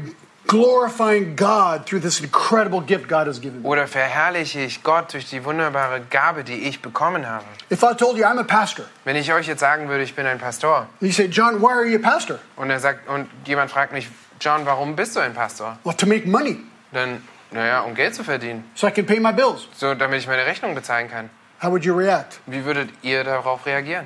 [0.48, 3.68] glorifying God through this incredible gift God has given me?
[3.68, 7.46] Oder verherrliche ich Gott durch die wunderbare Gabe, die ich bekommen habe?
[7.72, 10.26] If I told you I'm a pastor, Wenn ich euch jetzt sagen würde, ich bin
[10.26, 12.39] ein Pastor you say, John, why are you a pastor?
[12.56, 14.08] und er sagt und jemand fragt mich,
[14.41, 15.78] John, warum bist du ein Pastor?
[15.84, 16.58] Well, to make money,
[16.91, 17.22] Dann,
[17.52, 19.68] naja, um Geld zu verdienen, so I can pay my bills.
[19.76, 21.30] so damit ich meine Rechnung bezahlen kann.
[21.62, 22.39] How would you react?
[22.46, 24.06] Wie würdet ihr darauf reagieren?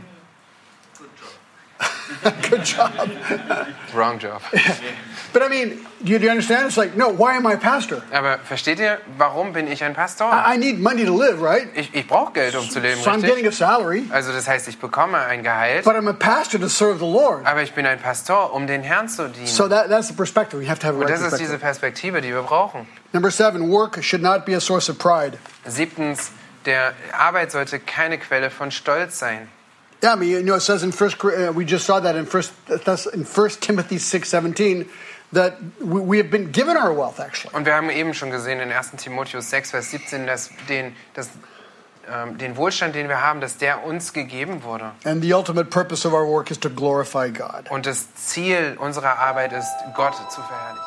[2.49, 3.09] Good job.
[3.93, 4.41] Wrong job.
[5.33, 6.65] But I mean, do you, understand?
[6.67, 8.01] It's like, no, why am I a pastor?
[8.11, 10.25] Aber versteht ihr, warum bin ich ein Pastor?
[10.31, 11.67] I, I need money to live, right?
[11.75, 14.67] Ich, ich brauche Geld, um zu leben, So I'm getting a salary, Also das heißt,
[14.67, 17.45] ich bekomme ein Gehalt, but I'm a pastor to serve the Lord.
[17.45, 19.47] aber ich bin ein Pastor, um den Herrn zu dienen.
[19.47, 20.61] So that, that's the perspective.
[20.61, 21.67] You have to have a Und right das ist diese perspective.
[21.87, 22.87] Perspektive, die wir brauchen.
[23.11, 25.37] Number seven, work should not be a source of pride.
[25.65, 26.31] Siebtens,
[26.65, 29.49] der Arbeit sollte keine Quelle von Stolz sein.
[30.03, 32.25] Yeah, I mean, you know, it says in First, uh, we just saw that in
[32.27, 32.53] First,
[33.13, 34.85] in First Timothy six seventeen,
[35.33, 37.19] that we have been given our wealth.
[37.19, 38.91] Actually, Und wir haben eben schon gesehen in 1.
[38.97, 41.29] Timotheus 6, Vers 17, dass den, dass,
[42.09, 44.91] ähm, den Wohlstand, den wir haben, dass der uns gegeben wurde.
[45.03, 47.69] and the ultimate purpose of our work is to glorify God.
[47.69, 50.86] Und das Ziel unserer Arbeit ist, Gott zu verherrlichen.